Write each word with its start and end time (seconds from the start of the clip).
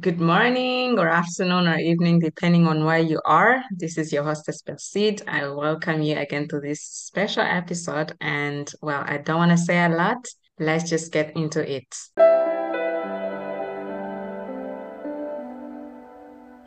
Good 0.00 0.18
morning 0.18 0.98
or 0.98 1.08
afternoon 1.08 1.68
or 1.68 1.76
evening, 1.76 2.20
depending 2.20 2.66
on 2.66 2.86
where 2.86 3.00
you 3.00 3.20
are. 3.26 3.62
This 3.70 3.98
is 3.98 4.10
your 4.14 4.24
hostess, 4.24 4.62
Persid. 4.62 5.20
I 5.28 5.46
welcome 5.48 6.00
you 6.00 6.16
again 6.16 6.48
to 6.48 6.58
this 6.58 6.80
special 6.80 7.42
episode. 7.42 8.16
And 8.18 8.70
well, 8.80 9.04
I 9.06 9.18
don't 9.18 9.36
want 9.36 9.50
to 9.50 9.58
say 9.58 9.84
a 9.84 9.90
lot. 9.90 10.26
Let's 10.58 10.88
just 10.88 11.12
get 11.12 11.36
into 11.36 11.60
it. 11.60 11.94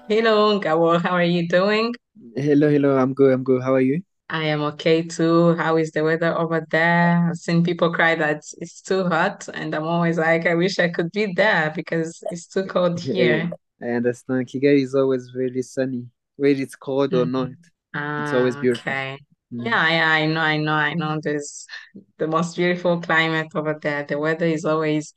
Hello, 0.08 0.60
Gabo. 0.60 1.02
How 1.02 1.16
are 1.16 1.24
you 1.24 1.48
doing? 1.48 1.96
Hello, 2.36 2.70
hello. 2.70 2.98
I'm 2.98 3.16
good. 3.16 3.34
I'm 3.34 3.44
good. 3.44 3.64
How 3.64 3.74
are 3.74 3.82
you? 3.82 4.04
I 4.34 4.46
am 4.46 4.62
okay 4.64 5.04
too. 5.04 5.56
How 5.58 5.78
is 5.78 5.92
the 5.92 6.04
weather 6.04 6.36
over 6.36 6.66
there? 6.72 7.30
I've 7.30 7.38
seen 7.38 7.64
people 7.64 7.94
cry 7.94 8.16
that 8.16 8.42
it's 8.58 8.82
too 8.82 9.06
hot, 9.08 9.48
and 9.54 9.76
I'm 9.76 9.84
always 9.84 10.18
like, 10.18 10.48
I 10.48 10.56
wish 10.56 10.80
I 10.80 10.90
could 10.90 11.12
be 11.12 11.34
there 11.36 11.72
because 11.76 12.24
it's 12.32 12.48
too 12.48 12.66
cold 12.66 13.00
Yeah, 13.00 13.14
here. 13.14 13.52
I 13.82 13.86
understand. 13.90 14.48
Kigali 14.48 14.82
is 14.82 14.96
always 14.96 15.32
really 15.36 15.62
sunny, 15.62 16.08
whether 16.38 16.60
it's 16.62 16.76
cold 16.76 17.14
or 17.14 17.28
not. 17.28 17.50
Mhm. 17.50 17.58
It's 18.18 18.34
always 18.34 18.56
Ah, 18.56 18.62
beautiful. 18.62 18.92
okay. 18.92 19.20
Mm. 19.54 19.66
Yeah, 19.66 19.90
yeah, 19.90 20.10
I 20.10 20.26
know, 20.26 20.42
I 20.42 20.58
know, 20.58 20.74
I 20.74 20.94
know. 20.96 21.20
There's 21.22 21.68
the 22.18 22.28
most 22.28 22.56
beautiful 22.56 23.02
climate 23.02 23.50
over 23.54 23.78
there. 23.80 24.04
The 24.04 24.18
weather 24.18 24.48
is 24.48 24.66
always 24.66 25.14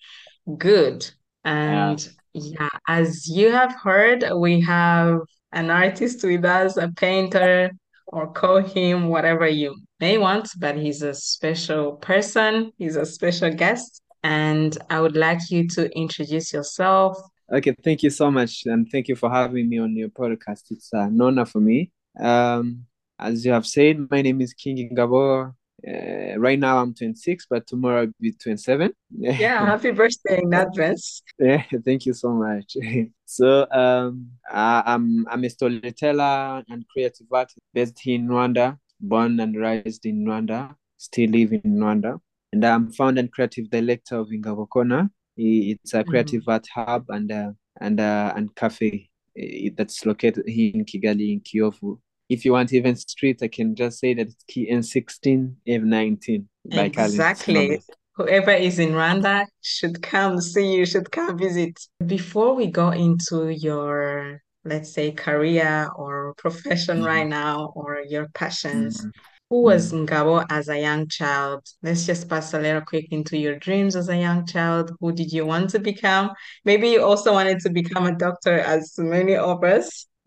good. 0.59 1.10
Yeah. 1.45 1.93
And 1.93 2.09
yeah, 2.35 2.69
as 2.87 3.27
you 3.29 3.51
have 3.51 3.74
heard, 3.83 4.24
we 4.37 4.60
have 4.60 5.21
an 5.52 5.71
artist 5.71 6.23
with 6.23 6.45
us, 6.45 6.77
a 6.77 6.91
painter, 6.96 7.71
or 8.06 8.33
call 8.33 8.59
him 8.59 9.09
whatever 9.09 9.48
you 9.48 9.77
may 10.01 10.19
want, 10.19 10.48
but 10.59 10.77
he's 10.77 11.02
a 11.02 11.15
special 11.15 11.92
person. 11.96 12.73
He's 12.79 12.96
a 12.96 13.06
special 13.06 13.52
guest. 13.52 14.02
And 14.23 14.77
I 14.91 15.01
would 15.01 15.16
like 15.16 15.51
you 15.51 15.69
to 15.69 15.91
introduce 15.96 16.52
yourself. 16.52 17.19
Okay. 17.52 17.74
Thank 17.84 18.02
you 18.02 18.10
so 18.10 18.30
much, 18.30 18.62
and 18.66 18.91
thank 18.91 19.06
you 19.06 19.15
for 19.15 19.30
having 19.30 19.69
me 19.69 19.79
on 19.79 19.95
your 19.95 20.09
podcast. 20.09 20.65
It's 20.70 20.92
an 20.92 21.20
honor 21.20 21.45
for 21.45 21.60
me. 21.60 21.92
Um, 22.18 22.87
as 23.18 23.45
you 23.45 23.52
have 23.52 23.66
said, 23.66 24.09
my 24.10 24.23
name 24.23 24.40
is 24.40 24.52
King 24.52 24.90
Ngabo. 24.90 25.54
Uh, 25.87 26.38
right 26.38 26.59
now 26.59 26.79
I'm 26.79 26.95
26, 26.95 27.46
but 27.51 27.66
tomorrow 27.66 28.02
I'll 28.02 28.13
be 28.21 28.32
27. 28.32 28.93
Yeah, 29.10 29.66
happy 29.66 29.91
birthday 29.91 30.41
in 30.43 30.55
advance. 30.55 31.23
Yeah, 31.38 31.63
thank 31.85 32.07
you 32.07 32.15
so 32.15 32.30
much. 32.33 32.77
So, 33.29 33.66
um, 33.73 34.30
I, 34.49 34.83
I'm 34.87 35.27
I'm 35.29 35.43
a 35.45 35.51
storyteller 35.51 36.63
and 36.68 36.85
creative 36.88 37.27
artist 37.33 37.59
based 37.74 38.01
in 38.07 38.29
Rwanda, 38.29 38.79
born 39.01 39.41
and 39.41 39.57
raised 39.57 40.07
in 40.07 40.24
Rwanda, 40.24 40.74
still 40.96 41.30
live 41.30 41.52
in 41.52 41.63
Rwanda, 41.83 42.21
and 42.52 42.65
I'm 42.65 42.93
founder 42.93 43.21
and 43.21 43.33
creative 43.33 43.68
director 43.68 44.16
of 44.18 44.29
Ingabo 44.29 44.68
Corner. 44.68 45.11
It's 45.37 45.93
a 45.93 46.05
creative 46.05 46.43
Mhm. 46.45 46.52
art 46.52 46.66
hub 46.73 47.05
and 47.11 47.30
uh, 47.33 47.51
and 47.80 48.01
uh, 48.01 48.33
and 48.37 48.55
cafe 48.55 49.11
eh, 49.37 49.71
that's 49.77 50.07
located 50.07 50.45
here 50.49 50.71
in 50.73 50.85
Kigali 50.85 51.33
in 51.33 51.40
Kiyovu. 51.40 51.99
If 52.29 52.45
you 52.45 52.52
want 52.52 52.73
even 52.73 52.96
street, 52.96 53.38
I 53.43 53.49
can 53.49 53.74
just 53.77 54.01
say 54.01 54.15
that 54.15 54.27
it's 54.29 54.45
KN16, 54.51 55.57
F19 55.66 56.49
by 56.74 56.85
Exactly. 56.85 57.80
Whoever 58.15 58.51
is 58.51 58.79
in 58.79 58.93
Rwanda 58.93 59.45
should 59.60 60.02
come 60.02 60.41
see 60.41 60.77
you, 60.77 60.87
should 60.87 61.10
come 61.13 61.37
visit. 61.38 61.79
Before 62.07 62.55
we 62.55 62.66
go 62.68 62.91
into 62.91 63.51
your, 63.51 64.41
let's 64.65 64.93
say, 64.93 65.12
career 65.12 65.91
or 65.94 66.33
profession 66.38 67.05
right 67.05 67.27
Mhm. 67.27 67.31
now 67.44 67.72
or 67.77 68.00
your 68.09 68.28
passions, 68.33 69.05
Mhm. 69.05 69.12
who 69.50 69.62
was 69.62 69.93
Mhm. 69.93 70.06
Ngabo 70.09 70.47
as 70.50 70.69
a 70.69 70.81
young 70.81 71.09
child? 71.09 71.61
Let's 71.83 72.06
just 72.06 72.27
pass 72.27 72.55
a 72.55 72.59
little 72.59 72.81
quick 72.81 73.12
into 73.12 73.37
your 73.37 73.59
dreams 73.59 73.94
as 73.94 74.09
a 74.09 74.16
young 74.16 74.47
child. 74.47 74.93
Who 74.99 75.12
did 75.12 75.31
you 75.31 75.44
want 75.44 75.69
to 75.71 75.78
become? 75.78 76.31
Maybe 76.65 76.88
you 76.88 77.05
also 77.05 77.33
wanted 77.34 77.61
to 77.61 77.71
become 77.71 78.06
a 78.06 78.16
doctor 78.16 78.59
as 78.59 78.94
many 78.99 79.37
of 79.37 79.62
us. 79.62 80.06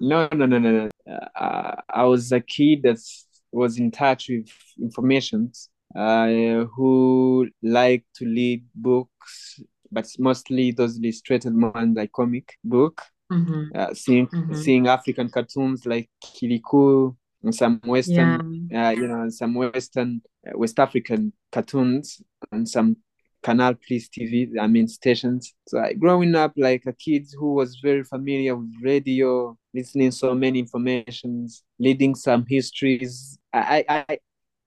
No, 0.00 0.28
no, 0.32 0.46
no, 0.46 0.58
no, 0.58 0.88
no. 1.06 1.12
Uh, 1.36 1.76
I 1.88 2.04
was 2.04 2.32
a 2.32 2.40
kid 2.40 2.82
that 2.82 2.98
was 3.52 3.78
in 3.78 3.90
touch 3.90 4.28
with 4.28 4.48
information, 4.80 5.52
uh, 5.94 6.64
who 6.74 7.48
liked 7.62 8.06
to 8.16 8.24
read 8.26 8.64
books, 8.74 9.60
but 9.90 10.06
mostly 10.18 10.72
those 10.72 10.98
illustrated 10.98 11.54
ones 11.60 11.96
like 11.96 12.12
comic 12.12 12.54
book. 12.64 13.02
hmm 13.30 13.72
Uh, 13.74 13.94
seeing 13.94 14.28
hmm 14.30 14.54
seeing 14.54 14.86
African 14.88 15.28
cartoons 15.30 15.86
like 15.86 16.08
Kirikou 16.22 17.16
and 17.42 17.54
some 17.54 17.80
Yeah. 17.82 17.90
Western, 17.90 18.40
uh, 18.74 18.90
you 18.90 19.08
know, 19.08 19.28
some 19.30 19.54
Western 19.54 20.22
uh, 20.46 20.58
West 20.58 20.78
African 20.78 21.32
cartoons 21.52 22.22
and 22.52 22.68
some 22.68 22.96
Canal 23.42 23.74
Plus 23.74 24.08
TV, 24.08 24.58
I 24.60 24.66
mean 24.66 24.88
stations. 24.88 25.54
So 25.68 25.78
I, 25.80 25.92
growing 25.94 26.34
up 26.34 26.52
like 26.56 26.84
a 26.86 26.92
kid 26.92 27.26
who 27.38 27.54
was 27.54 27.78
very 27.82 28.04
familiar 28.04 28.56
with 28.56 28.72
radio, 28.82 29.56
listening 29.74 30.10
so 30.12 30.34
many 30.34 30.60
informations, 30.60 31.64
reading 31.78 32.14
some 32.14 32.44
histories. 32.48 33.38
I 33.52 33.84
I, 33.88 34.18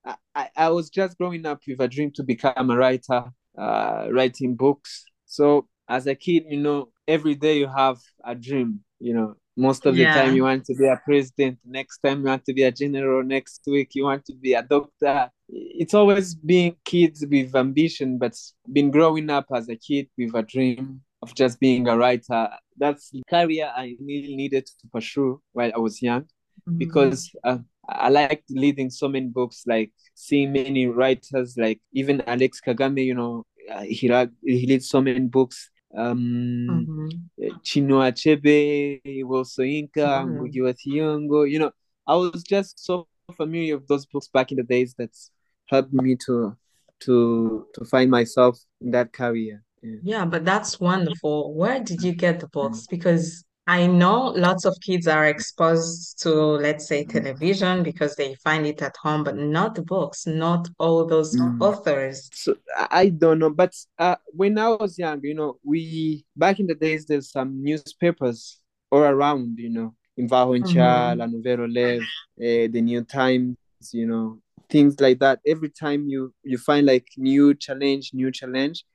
I, 0.05 0.15
I, 0.35 0.49
I 0.55 0.69
was 0.69 0.89
just 0.89 1.17
growing 1.17 1.45
up 1.45 1.61
with 1.67 1.79
a 1.79 1.87
dream 1.87 2.11
to 2.15 2.23
become 2.23 2.69
a 2.69 2.77
writer, 2.77 3.25
uh, 3.57 4.07
writing 4.11 4.55
books. 4.55 5.05
So 5.25 5.67
as 5.87 6.07
a 6.07 6.15
kid, 6.15 6.45
you 6.49 6.57
know, 6.59 6.89
every 7.07 7.35
day 7.35 7.57
you 7.59 7.67
have 7.67 7.97
a 8.23 8.35
dream, 8.35 8.81
you 8.99 9.13
know. 9.13 9.35
Most 9.57 9.85
of 9.85 9.95
the 9.95 10.03
time 10.13 10.35
you 10.35 10.43
want 10.43 10.65
to 10.65 10.75
be 10.75 10.85
a 10.85 11.01
president, 11.05 11.59
next 11.65 11.99
time 11.99 12.19
you 12.19 12.25
want 12.25 12.43
to 12.45 12.53
be 12.53 12.63
a 12.63 12.71
general, 12.71 13.23
next 13.23 13.61
week 13.67 13.91
you 13.95 14.03
want 14.03 14.25
to 14.25 14.35
be 14.35 14.53
a 14.53 14.61
doctor. 14.61 15.31
It's 15.47 15.93
always 15.93 16.35
been 16.35 16.75
kids 16.83 17.25
with 17.29 17.55
ambition, 17.55 18.17
but 18.17 18.35
been 18.71 18.91
growing 18.91 19.29
up 19.29 19.45
as 19.53 19.69
a 19.69 19.75
kid 19.77 20.09
with 20.17 20.35
a 20.35 20.43
dream 20.43 21.01
of 21.21 21.33
just 21.35 21.59
being 21.59 21.87
a 21.87 21.97
writer. 21.97 22.49
That's 22.77 23.11
the 23.11 23.21
career 23.29 23.71
I 23.75 23.95
really 23.99 24.35
needed 24.35 24.65
to 24.65 24.87
pursue 24.91 25.41
while 25.53 25.71
I 25.73 25.79
was 25.79 26.01
young 26.01 26.25
Mhm. 26.67 26.77
because 26.77 27.31
uh, 27.43 27.59
I 27.87 28.09
liked 28.09 28.49
reading 28.49 28.89
so 28.89 29.07
many 29.07 29.27
books, 29.27 29.63
like 29.67 29.91
seeing 30.15 30.51
many 30.51 30.87
writers, 30.87 31.55
like 31.57 31.79
even 31.93 32.21
Alex 32.21 32.59
Kagame, 32.65 33.05
you 33.05 33.13
know, 33.13 33.45
uh, 33.71 33.81
he, 33.83 34.09
read, 34.09 34.31
he 34.43 34.65
read 34.67 34.83
so 34.83 35.01
many 35.01 35.19
books. 35.21 35.69
Um, 35.95 36.87
Mhm. 36.87 37.29
Chinua 37.63 38.11
Achebe, 38.11 39.01
Wole 39.25 39.43
Soyinka, 39.43 40.25
Mhm. 40.25 40.63
Wa 40.63 40.73
Thiong'o, 40.73 41.49
you 41.49 41.59
know, 41.59 41.71
I 42.07 42.15
was 42.15 42.43
just 42.43 42.79
so 42.83 43.07
familiar 43.35 43.77
with 43.77 43.87
those 43.87 44.05
books 44.05 44.27
back 44.27 44.51
in 44.51 44.57
the 44.57 44.63
days 44.63 44.93
that's 44.97 45.31
helped 45.67 45.93
me 45.93 46.15
to 46.27 46.55
to 47.01 47.67
to 47.73 47.85
find 47.85 48.09
myself 48.09 48.57
in 48.81 48.91
that 48.91 49.11
career. 49.11 49.63
Yeah. 49.81 49.99
Yeah, 50.03 50.25
but 50.25 50.45
that's 50.45 50.79
wonderful. 50.79 51.53
Where 51.53 51.83
did 51.83 52.01
you 52.03 52.13
get 52.13 52.39
the 52.39 52.47
Mm. 52.47 52.51
books? 52.51 52.87
Because 52.87 53.43
I 53.67 53.87
know 53.87 54.27
lots 54.27 54.65
of 54.65 54.77
kids 54.81 55.07
are 55.07 55.25
exposed 55.25 56.21
to, 56.21 56.31
let's 56.33 56.87
say, 56.87 57.03
television 57.03 57.81
because 57.81 58.15
they 58.15 58.35
find 58.35 58.65
it 58.67 58.81
at 58.81 58.95
home, 58.97 59.23
but 59.23 59.37
not 59.37 59.83
books, 59.85 60.27
not 60.27 60.67
all 60.77 61.05
those 61.05 61.35
Mm. 61.35 61.59
authors. 61.59 62.29
So 62.33 62.55
I 62.91 63.09
don't 63.09 63.39
know, 63.39 63.49
but 63.49 63.73
uh, 63.97 64.17
when 64.27 64.57
I 64.59 64.69
was 64.69 64.99
young, 64.99 65.19
you 65.23 65.33
know, 65.33 65.57
we 65.63 66.25
back 66.35 66.59
in 66.59 66.67
the 66.67 66.75
days 66.75 67.05
there's 67.07 67.31
some 67.31 67.63
newspapers 67.63 68.61
all 68.91 68.99
around, 69.01 69.57
you 69.57 69.69
know, 69.69 69.95
Imvaho 70.19 70.53
La 71.17 71.25
hmm 71.25 71.27
Nouvelle 71.27 71.57
Relève, 71.57 72.01
uh, 72.03 72.67
the 72.71 72.81
New 72.81 73.03
Times, 73.03 73.55
you 73.91 74.05
know, 74.05 74.39
things 74.69 74.99
like 74.99 75.19
that. 75.19 75.39
Every 75.45 75.69
time 75.69 76.07
you 76.07 76.33
you 76.43 76.57
find 76.59 76.85
like 76.85 77.07
new 77.17 77.55
challenge, 77.55 78.11
new 78.13 78.31
challenge. 78.31 78.85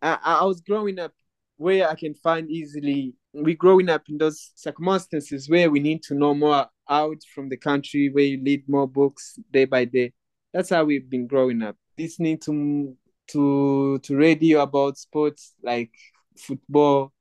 I, 0.00 0.18
I 0.22 0.44
was 0.44 0.60
growing 0.60 0.98
up 0.98 1.12
where 1.56 1.88
I 1.88 1.94
can 1.94 2.14
find 2.14 2.50
easily. 2.50 3.14
We 3.34 3.54
growing 3.54 3.88
up 3.88 4.02
in 4.08 4.18
those 4.18 4.52
circumstances 4.54 5.48
where 5.48 5.70
we 5.70 5.80
need 5.80 6.02
to 6.04 6.14
know 6.14 6.34
more 6.34 6.66
out 6.88 7.22
from 7.34 7.48
the 7.48 7.56
country, 7.56 8.10
where 8.10 8.24
you 8.24 8.42
read 8.42 8.68
more 8.68 8.86
books 8.86 9.38
day 9.50 9.64
by 9.64 9.86
day. 9.86 10.12
That's 10.52 10.70
how 10.70 10.84
we've 10.84 11.08
been 11.08 11.26
growing 11.26 11.62
up. 11.62 11.76
Listening 11.98 12.38
to 12.40 12.96
to 13.28 13.98
to 14.00 14.16
radio 14.16 14.60
about 14.60 14.98
sports 14.98 15.54
like 15.62 15.92
football. 16.36 17.12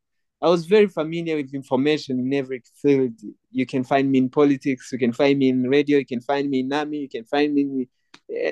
I 0.41 0.49
was 0.49 0.65
very 0.65 0.87
familiar 0.87 1.35
with 1.35 1.53
information 1.53 2.19
in 2.19 2.33
every 2.33 2.63
field. 2.81 3.13
You 3.51 3.65
can 3.65 3.83
find 3.83 4.11
me 4.11 4.17
in 4.17 4.29
politics. 4.29 4.89
You 4.91 4.97
can 4.97 5.13
find 5.13 5.37
me 5.37 5.49
in 5.49 5.69
radio. 5.69 5.99
You 5.99 6.05
can 6.05 6.21
find 6.21 6.49
me 6.49 6.61
in 6.61 6.73
army. 6.73 6.97
You 6.97 7.09
can 7.09 7.25
find 7.25 7.53
me 7.53 7.87
in, 8.27 8.47
uh, 8.47 8.51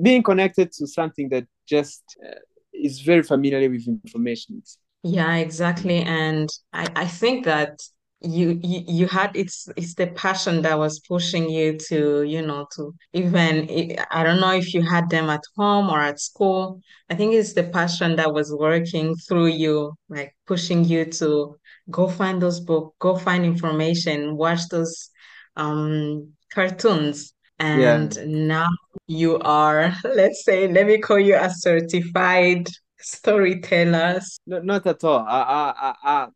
being 0.00 0.22
connected 0.22 0.72
to 0.72 0.86
something 0.86 1.28
that 1.28 1.46
just 1.68 2.02
uh, 2.24 2.38
is 2.72 3.00
very 3.00 3.22
familiar 3.22 3.68
with 3.68 3.86
information. 3.86 4.62
Yeah, 5.02 5.36
exactly. 5.36 5.98
And 6.02 6.48
I, 6.72 6.86
I 6.94 7.06
think 7.06 7.44
that 7.44 7.78
you, 8.24 8.60
you 8.62 8.84
you 8.86 9.06
had 9.08 9.34
it's 9.34 9.66
it's 9.76 9.94
the 9.94 10.06
passion 10.06 10.62
that 10.62 10.78
was 10.78 11.00
pushing 11.00 11.50
you 11.50 11.76
to, 11.88 12.22
you 12.22 12.40
know, 12.46 12.68
to 12.76 12.94
even 13.12 13.68
I 14.12 14.22
don't 14.22 14.38
know 14.40 14.52
if 14.52 14.72
you 14.74 14.82
had 14.82 15.10
them 15.10 15.28
at 15.28 15.42
home 15.56 15.90
or 15.90 16.00
at 16.00 16.20
school. 16.20 16.80
I 17.10 17.16
think 17.16 17.34
it's 17.34 17.52
the 17.54 17.64
passion 17.64 18.14
that 18.16 18.32
was 18.32 18.52
working 18.56 19.16
through 19.28 19.48
you, 19.48 19.94
like 20.08 20.36
pushing 20.46 20.84
you 20.84 21.04
to 21.06 21.56
go 21.90 22.06
find 22.08 22.40
those 22.40 22.60
books, 22.60 22.94
go 23.00 23.16
find 23.16 23.44
information, 23.44 24.36
watch 24.36 24.68
those 24.70 25.10
um 25.56 26.32
cartoons. 26.54 27.34
Yeah. 27.72 28.04
And 28.04 28.16
now 28.48 28.68
you 29.08 29.38
are, 29.40 29.92
let's 30.04 30.44
say, 30.44 30.68
let 30.68 30.86
me 30.86 30.98
call 30.98 31.18
you 31.18 31.34
a 31.36 31.50
certified 31.50 32.68
storytellers. 33.02 34.38
No, 34.46 34.60
not 34.60 34.86
at 34.86 35.04
all. 35.04 35.20
I, 35.26 35.40
I, 35.40 35.94
I, 36.02 36.28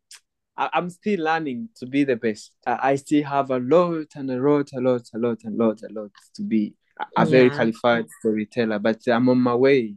I, 0.57 0.69
I'm 0.73 0.89
still 0.89 1.19
learning 1.23 1.69
to 1.77 1.85
be 1.85 2.03
the 2.03 2.15
best. 2.15 2.51
I, 2.65 2.91
I 2.91 2.95
still 2.95 3.23
have 3.23 3.51
a 3.51 3.59
lot 3.59 4.07
and 4.15 4.31
a 4.31 4.37
lot, 4.37 4.69
a 4.73 4.79
lot, 4.81 5.03
a 5.13 5.17
lot, 5.17 5.39
a 5.45 5.49
lot, 5.49 5.81
a 5.83 5.93
lot 5.93 6.11
to 6.35 6.41
be 6.43 6.73
a 7.15 7.25
very 7.25 7.49
Yeah. 7.49 7.55
qualified 7.55 8.05
storyteller. 8.19 8.79
But 8.79 9.07
I'm 9.07 9.29
on 9.29 9.39
my 9.39 9.55
way. 9.55 9.95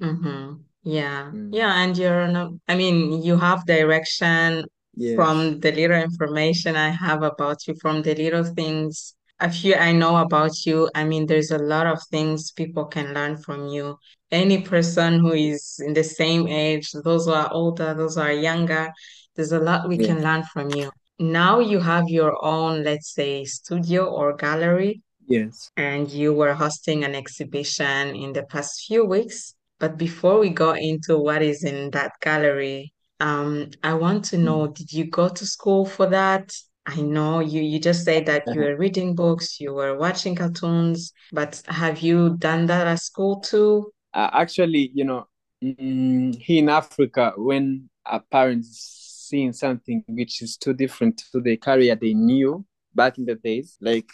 Mm-hmm. 0.00 0.54
Yeah. 0.84 1.30
Mm. 1.34 1.54
Yeah, 1.54 1.82
and 1.82 1.96
you're 1.96 2.28
no, 2.28 2.58
I 2.68 2.76
mean, 2.76 3.22
you 3.22 3.36
have 3.36 3.66
direction 3.66 4.64
Yes. 5.00 5.14
from 5.14 5.60
the 5.60 5.70
little 5.70 5.96
information 5.96 6.74
I 6.74 6.88
have 6.88 7.22
about 7.22 7.66
you, 7.68 7.74
from 7.80 8.02
the 8.02 8.14
little 8.16 8.42
things 8.42 9.14
a 9.38 9.48
few 9.48 9.74
I 9.76 9.92
know 9.92 10.16
about 10.16 10.66
you. 10.66 10.90
I 10.94 11.04
mean, 11.04 11.26
there's 11.26 11.52
a 11.52 11.58
lot 11.58 11.86
of 11.86 12.02
things 12.10 12.50
people 12.50 12.86
can 12.86 13.14
learn 13.14 13.36
from 13.36 13.68
you. 13.68 13.96
Any 14.30 14.62
person 14.62 15.20
who 15.20 15.32
is 15.32 15.80
in 15.84 15.94
the 15.94 16.04
same 16.04 16.46
age, 16.48 16.90
those 16.92 17.24
who 17.26 17.32
are 17.32 17.50
older, 17.52 17.94
those 17.94 18.16
who 18.16 18.22
are 18.22 18.32
younger, 18.32 18.92
there's 19.34 19.52
a 19.52 19.58
lot 19.58 19.88
we 19.88 19.96
Yes. 19.96 20.06
can 20.06 20.22
learn 20.22 20.42
from 20.52 20.70
you. 20.70 20.90
Now 21.18 21.60
you 21.60 21.80
have 21.80 22.08
your 22.08 22.36
own, 22.44 22.84
let's 22.84 23.14
say, 23.14 23.44
studio 23.44 24.04
or 24.06 24.36
gallery, 24.36 25.02
Yes. 25.26 25.70
and 25.76 26.10
you 26.10 26.32
were 26.34 26.54
hosting 26.54 27.04
an 27.04 27.14
exhibition 27.14 28.14
in 28.14 28.32
the 28.32 28.42
past 28.44 28.84
few 28.86 29.04
weeks. 29.04 29.54
But 29.78 29.96
before 29.96 30.38
we 30.40 30.50
go 30.50 30.72
into 30.72 31.18
what 31.18 31.40
is 31.42 31.64
in 31.64 31.90
that 31.92 32.12
gallery, 32.20 32.92
um, 33.20 33.70
I 33.82 33.94
want 33.94 34.24
to 34.26 34.38
know, 34.38 34.66
did 34.68 34.92
you 34.92 35.04
go 35.06 35.28
to 35.28 35.46
school 35.46 35.86
for 35.86 36.06
that? 36.06 36.52
I 36.86 37.00
know 37.00 37.40
you 37.40 37.60
you 37.62 37.78
just 37.78 38.04
said 38.04 38.26
that 38.26 38.44
you 38.52 38.60
were 38.60 38.76
reading 38.76 39.14
books, 39.14 39.60
you 39.60 39.74
were 39.74 39.96
watching 39.96 40.34
cartoons, 40.36 41.12
but 41.32 41.62
have 41.66 42.00
you 42.00 42.36
done 42.38 42.66
that 42.66 42.86
at 42.86 43.00
school 43.00 43.40
too? 43.40 43.92
Uh, 44.12 44.30
actually, 44.32 44.90
you 44.94 45.04
know, 45.04 45.26
mm, 45.62 46.34
here 46.40 46.58
in 46.62 46.68
Africa, 46.68 47.32
when 47.36 47.88
a 48.04 48.20
parent 48.20 48.60
is 48.64 48.80
seeing 49.28 49.52
something 49.52 50.02
which 50.08 50.40
is 50.42 50.56
too 50.56 50.72
different 50.72 51.22
to 51.32 51.40
the 51.40 51.56
career 51.56 51.94
they 51.94 52.14
knew 52.14 52.64
back 52.94 53.18
in 53.18 53.26
the 53.26 53.34
days, 53.34 53.76
like 53.80 54.08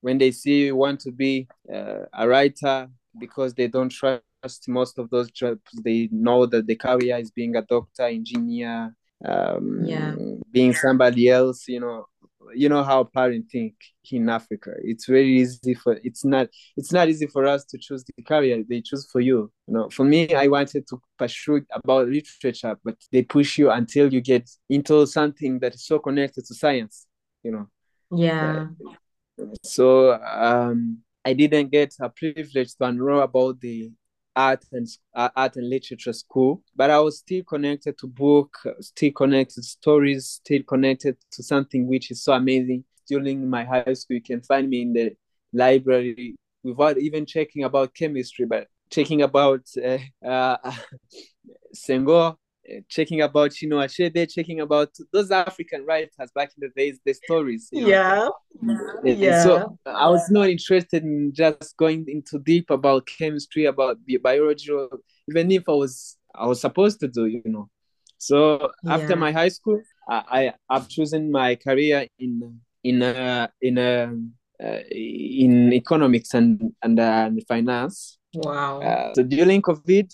when 0.00 0.18
they 0.18 0.30
see 0.30 0.66
you 0.66 0.76
want 0.76 1.00
to 1.00 1.10
be 1.12 1.48
uh, 1.72 2.04
a 2.12 2.28
writer 2.28 2.88
because 3.18 3.54
they 3.54 3.68
don't 3.68 3.88
trust 3.90 4.22
most 4.68 4.98
of 4.98 5.08
those 5.10 5.30
jobs, 5.30 5.60
they 5.84 6.08
know 6.12 6.44
that 6.46 6.66
the 6.66 6.76
career 6.76 7.16
is 7.16 7.30
being 7.30 7.56
a 7.56 7.62
doctor, 7.62 8.02
engineer, 8.02 8.94
um, 9.24 9.84
Yeah. 9.86 10.14
being 10.50 10.74
somebody 10.74 11.28
else, 11.28 11.66
you 11.68 11.80
know. 11.80 12.06
You 12.54 12.68
know 12.68 12.82
how 12.82 13.04
parents 13.04 13.50
think 13.52 13.74
in 14.10 14.28
Africa. 14.28 14.72
It's 14.82 15.06
very 15.06 15.38
easy 15.40 15.74
for 15.74 15.98
it's 16.02 16.24
not 16.24 16.48
it's 16.76 16.92
not 16.92 17.08
easy 17.08 17.26
for 17.26 17.46
us 17.46 17.64
to 17.66 17.78
choose 17.78 18.04
the 18.04 18.22
career 18.22 18.62
they 18.68 18.80
choose 18.80 19.08
for 19.10 19.20
you. 19.20 19.50
You 19.66 19.74
know, 19.74 19.90
for 19.90 20.04
me, 20.04 20.34
I 20.34 20.48
wanted 20.48 20.86
to 20.88 21.00
pursue 21.18 21.62
about 21.72 22.08
literature, 22.08 22.76
but 22.84 22.96
they 23.10 23.22
push 23.22 23.58
you 23.58 23.70
until 23.70 24.12
you 24.12 24.20
get 24.20 24.50
into 24.68 25.06
something 25.06 25.58
that 25.60 25.74
is 25.74 25.86
so 25.86 25.98
connected 25.98 26.44
to 26.46 26.54
science. 26.54 27.06
You 27.42 27.52
know, 27.52 27.66
Yeah. 28.10 28.68
so 29.62 30.12
um, 30.22 30.98
I 31.24 31.32
didn't 31.32 31.70
get 31.70 31.94
a 32.00 32.08
privilege 32.08 32.74
to 32.76 32.84
enroll 32.84 33.22
about 33.22 33.60
the 33.60 33.90
art 34.34 34.64
and 34.72 34.86
uh, 35.14 35.28
art 35.36 35.56
and 35.56 35.68
literature 35.68 36.12
school, 36.12 36.62
but 36.74 36.90
I 36.90 36.98
was 37.00 37.18
still 37.18 37.42
connected 37.44 37.98
to 37.98 38.06
book, 38.06 38.56
still 38.80 39.12
connected 39.12 39.56
to 39.56 39.62
stories, 39.62 40.40
still 40.42 40.62
connected 40.62 41.16
to 41.32 41.42
something 41.42 41.86
which 41.86 42.10
is 42.10 42.22
so 42.22 42.32
amazing. 42.32 42.84
During 43.06 43.48
my 43.48 43.64
high 43.64 43.94
school, 43.94 44.16
you 44.16 44.22
can 44.22 44.40
find 44.42 44.68
me 44.68 44.82
in 44.82 44.92
the 44.92 45.16
library 45.52 46.36
without 46.62 46.98
even 46.98 47.26
checking 47.26 47.64
about 47.64 47.94
chemistry, 47.94 48.46
but 48.46 48.68
checking 48.90 49.22
about 49.22 49.66
uh, 49.84 49.98
uh, 50.26 50.72
checking 52.88 53.20
about 53.22 53.50
Chinua 53.50 53.84
Achebe, 53.86 54.32
checking 54.32 54.60
about 54.60 54.90
those 55.12 55.30
African 55.30 55.84
writers 55.84 56.30
back 56.34 56.50
in 56.56 56.60
the 56.60 56.70
days, 56.80 57.00
the 57.04 57.12
stories. 57.12 57.68
You 57.72 57.82
know. 57.82 57.88
Yeah. 57.88 58.28
And 59.02 59.18
Yeah. 59.18 59.42
So 59.42 59.78
I 59.86 60.08
was 60.08 60.30
not 60.30 60.48
interested 60.48 61.02
in 61.02 61.32
just 61.34 61.76
going 61.76 62.06
into 62.08 62.38
deep 62.38 62.70
about 62.70 63.06
chemistry, 63.06 63.64
about 63.64 63.98
bi- 64.06 64.18
biology, 64.22 64.70
or 64.70 64.88
even 65.28 65.50
if 65.50 65.68
I 65.68 65.72
was 65.72 66.16
I 66.34 66.46
was 66.46 66.60
supposed 66.60 67.00
to 67.00 67.08
do, 67.08 67.26
you 67.26 67.42
know. 67.44 67.68
So 68.18 68.70
after 68.86 69.14
Yeah. 69.14 69.24
my 69.26 69.32
high 69.32 69.48
school, 69.48 69.80
I, 70.08 70.52
I 70.68 70.74
have 70.74 70.88
chosen 70.88 71.30
my 71.30 71.56
career 71.56 72.06
in 72.18 72.60
in 72.84 73.02
uh, 73.02 73.48
in 73.60 73.78
uh, 73.78 74.12
uh, 74.62 74.80
in 74.90 75.72
economics 75.72 76.34
and 76.34 76.72
and, 76.82 76.98
uh, 77.00 77.26
and 77.26 77.42
finance. 77.46 78.18
Wow. 78.34 78.80
Uh, 78.80 79.12
so 79.14 79.22
during 79.24 79.60
COVID, 79.60 80.08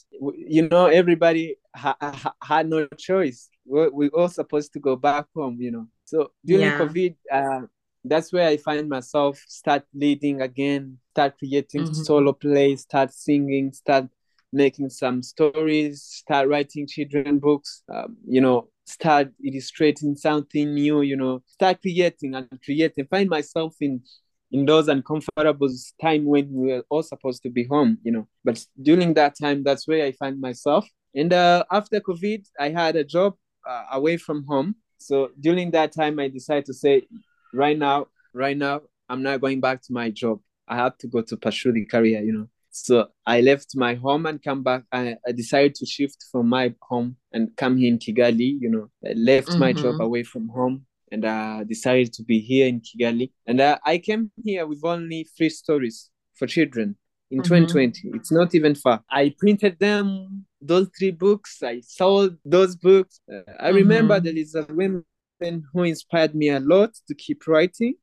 you 0.56 0.68
know, 0.68 0.86
everybody 0.86 1.56
ha- 1.78 1.96
ha- 2.00 2.34
had 2.42 2.68
no 2.68 2.86
choice. 2.98 3.48
We 3.64 3.88
we 3.88 4.08
all 4.10 4.28
supposed 4.28 4.72
to 4.74 4.80
go 4.80 4.96
back 4.96 5.26
home, 5.34 5.56
you 5.60 5.70
know. 5.70 5.86
So 6.04 6.32
during 6.44 6.72
Yeah. 6.72 6.78
COVID, 6.78 7.14
uh, 7.32 7.66
that's 8.04 8.32
where 8.32 8.48
I 8.48 8.56
find 8.56 8.88
myself 8.88 9.38
start 9.48 9.84
leading 9.94 10.40
again, 10.40 10.98
start 11.12 11.38
creating 11.38 11.82
Mhm. 11.84 11.94
solo 12.06 12.32
plays, 12.32 12.82
start 12.82 13.12
singing, 13.12 13.72
start 13.72 14.06
making 14.52 14.90
some 14.90 15.22
stories, 15.22 16.02
start 16.02 16.48
writing 16.48 16.86
children 16.86 17.38
books, 17.38 17.82
um, 17.94 18.16
you 18.26 18.40
know, 18.40 18.68
start 18.86 19.28
illustrating 19.44 20.16
something 20.16 20.72
new, 20.74 21.02
you 21.02 21.16
know, 21.16 21.42
start 21.46 21.80
creating 21.82 22.34
and 22.34 22.48
creating. 22.64 23.06
Find 23.06 23.28
myself 23.28 23.76
in 23.80 24.02
in 24.50 24.64
those 24.64 24.88
uncomfortable 24.88 25.68
time 26.00 26.24
when 26.24 26.50
we 26.50 26.68
were 26.72 26.84
all 26.88 27.02
supposed 27.02 27.42
to 27.42 27.50
be 27.50 27.64
home, 27.64 27.98
you 28.02 28.10
know. 28.12 28.26
But 28.44 28.64
during 28.80 29.12
that 29.14 29.34
time, 29.38 29.62
that's 29.62 29.86
where 29.86 30.06
I 30.06 30.12
find 30.12 30.40
myself. 30.40 30.88
And 31.14 31.32
uh, 31.32 31.64
after 31.70 32.00
COVID, 32.00 32.46
I 32.58 32.68
had 32.70 32.96
a 32.96 33.04
job 33.04 33.34
uh, 33.68 33.84
away 33.92 34.16
from 34.16 34.44
home. 34.44 34.76
So 34.98 35.30
during 35.40 35.70
that 35.72 35.92
time, 35.92 36.18
I 36.18 36.28
decided 36.28 36.66
to 36.66 36.74
say, 36.74 37.06
right 37.52 37.78
now, 37.78 38.06
right 38.34 38.56
now, 38.56 38.82
I'm 39.08 39.22
not 39.22 39.40
going 39.40 39.60
back 39.60 39.82
to 39.82 39.92
my 39.92 40.10
job. 40.10 40.40
I 40.66 40.76
have 40.76 40.98
to 40.98 41.06
go 41.06 41.22
to 41.22 41.36
pursue 41.36 41.72
the 41.72 41.86
career, 41.86 42.20
you 42.22 42.32
know. 42.32 42.48
So 42.70 43.08
I 43.26 43.40
left 43.40 43.74
my 43.74 43.94
home 43.94 44.26
and 44.26 44.42
come 44.42 44.62
back. 44.62 44.82
I, 44.92 45.16
I 45.26 45.32
decided 45.32 45.74
to 45.76 45.86
shift 45.86 46.26
from 46.30 46.48
my 46.48 46.74
home 46.82 47.16
and 47.32 47.56
come 47.56 47.76
here 47.78 47.88
in 47.88 47.98
Kigali, 47.98 48.58
you 48.60 48.68
know. 48.68 48.90
I 49.04 49.14
left 49.14 49.56
my 49.58 49.72
job 49.72 49.96
Mhm. 49.96 50.04
away 50.04 50.22
from 50.24 50.48
home 50.48 50.84
and 51.10 51.24
uh, 51.24 51.64
decided 51.64 52.12
to 52.14 52.22
be 52.22 52.40
here 52.40 52.66
in 52.66 52.80
Kigali. 52.80 53.32
And 53.46 53.60
uh, 53.60 53.78
I 53.84 53.98
came 53.98 54.30
here 54.44 54.66
with 54.66 54.84
only 54.84 55.26
three 55.36 55.48
stories 55.48 56.10
for 56.34 56.46
children 56.46 56.96
in 57.30 57.38
Mhm. 57.38 57.48
2020. 57.48 58.10
It's 58.14 58.30
not 58.30 58.54
even 58.54 58.74
far. 58.74 59.02
I 59.10 59.34
printed 59.38 59.78
them, 59.78 60.44
those 60.60 60.88
three 60.98 61.10
books. 61.12 61.62
I 61.62 61.80
sold 61.80 62.36
those 62.44 62.76
books. 62.76 63.20
Uh, 63.32 63.42
I 63.60 63.68
remember 63.70 64.18
Mhm. 64.18 64.24
there 64.24 64.36
is 64.36 64.54
a 64.54 64.62
woman 64.62 65.04
who 65.72 65.82
inspired 65.84 66.34
me 66.34 66.48
a 66.50 66.60
lot 66.60 66.94
to 67.06 67.14
keep 67.14 67.46
writing. 67.46 67.94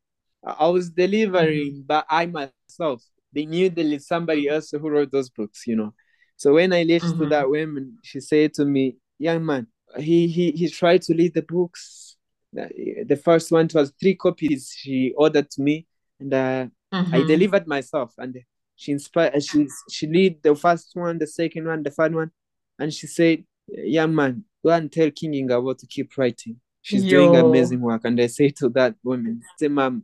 I 0.43 0.67
was 0.67 0.89
delivering, 0.89 1.83
but 1.87 2.05
I 2.09 2.27
myself, 2.27 3.03
they 3.33 3.45
knew 3.45 3.69
there 3.69 3.85
is 3.85 4.07
somebody 4.07 4.47
else 4.47 4.71
who 4.71 4.89
wrote 4.89 5.11
those 5.11 5.29
books, 5.29 5.65
you 5.67 5.75
know. 5.75 5.93
So 6.37 6.53
when 6.53 6.71
I 6.73 6.81
reached 6.83 7.17
to 7.17 7.25
Mhm. 7.25 7.29
that 7.29 7.49
woman, 7.49 7.97
she 8.03 8.19
said 8.19 8.53
to 8.55 8.65
me, 8.65 8.97
"Young 9.17 9.45
man, 9.45 9.67
he 9.97 10.27
he 10.27 10.51
he 10.51 10.69
tried 10.69 11.01
to 11.03 11.15
read 11.15 11.33
the 11.33 11.41
books. 11.41 12.17
The 12.53 13.19
first 13.23 13.51
one 13.51 13.67
was 13.73 13.91
three 13.99 14.15
copies 14.15 14.71
she 14.75 15.13
ordered 15.17 15.49
to 15.51 15.61
me, 15.61 15.87
and 16.19 16.33
uh, 16.33 16.67
I 17.11 17.23
Mhm. 17.23 17.27
delivered 17.27 17.67
myself. 17.67 18.13
And 18.17 18.37
she 18.75 18.91
inspired. 18.93 19.43
She 19.43 19.67
she 19.89 20.07
read 20.07 20.41
the 20.43 20.55
first 20.55 20.91
one, 20.95 21.17
the 21.17 21.27
second 21.27 21.65
one, 21.67 21.83
the 21.83 21.91
third 21.91 22.13
one, 22.15 22.31
and 22.79 22.93
she 22.93 23.07
said, 23.07 23.43
"Young 23.67 24.13
man, 24.15 24.43
go 24.63 24.71
and 24.71 24.91
tell 24.91 25.11
King 25.11 25.33
Ingabo 25.33 25.77
to 25.77 25.87
keep 25.87 26.17
writing. 26.17 26.59
She's 26.81 27.03
doing 27.03 27.35
amazing 27.35 27.81
work." 27.81 28.01
And 28.05 28.19
I 28.19 28.27
say 28.27 28.49
to 28.49 28.69
that 28.69 28.95
woman, 29.03 29.41
"Say, 29.57 29.67
ma'am." 29.67 30.03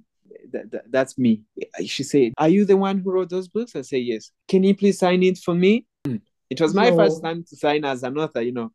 That, 0.54 0.72
that, 0.72 0.84
that's 0.90 1.18
me. 1.18 1.44
She 1.86 2.04
said, 2.04 2.34
Are 2.38 2.50
you 2.50 2.66
the 2.66 2.76
one 2.76 3.00
who 3.00 3.12
wrote 3.12 3.30
those 3.30 3.48
books? 3.48 3.76
I 3.76 3.82
say, 3.82 4.00
Yes. 4.00 4.32
Can 4.48 4.64
you 4.64 4.76
please 4.76 4.98
sign 4.98 5.22
it 5.24 5.38
for 5.38 5.54
me? 5.54 5.86
It 6.52 6.60
was 6.60 6.74
my 6.74 6.90
Yo. 6.90 6.98
first 6.98 7.24
time 7.24 7.46
to 7.48 7.56
sign 7.56 7.86
as 7.86 8.04
an 8.04 8.18
author, 8.18 8.42
you 8.42 8.52
know. 8.52 8.72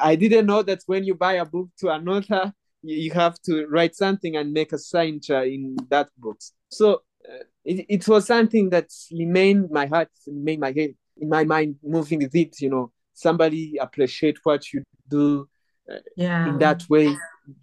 I 0.00 0.16
didn't 0.16 0.46
know 0.46 0.62
that 0.62 0.80
when 0.86 1.04
you 1.04 1.14
buy 1.14 1.34
a 1.34 1.44
book 1.44 1.68
to 1.80 1.90
an 1.90 2.08
author, 2.08 2.54
you, 2.82 2.96
you 2.96 3.10
have 3.10 3.38
to 3.42 3.66
write 3.66 3.94
something 3.94 4.36
and 4.36 4.50
make 4.50 4.72
a 4.72 4.78
signature 4.78 5.42
in 5.42 5.76
that 5.90 6.08
book. 6.16 6.38
So 6.70 7.02
uh, 7.28 7.44
it, 7.66 7.84
it 7.88 8.08
was 8.08 8.26
something 8.26 8.70
that 8.70 8.90
remained 9.12 9.70
my 9.70 9.84
heart, 9.84 10.08
remained 10.26 10.60
my 10.60 10.72
head, 10.72 10.94
in 11.18 11.28
my 11.28 11.44
mind, 11.44 11.76
moving 11.82 12.20
with 12.20 12.34
it, 12.34 12.60
you 12.62 12.70
know. 12.70 12.92
Somebody 13.16 13.78
appreciate 13.80 14.36
what 14.44 14.72
you 14.74 14.82
do 15.08 15.48
uh, 15.90 15.96
Yeah. 16.16 16.48
in 16.48 16.58
that 16.58 16.84
way. 16.90 17.16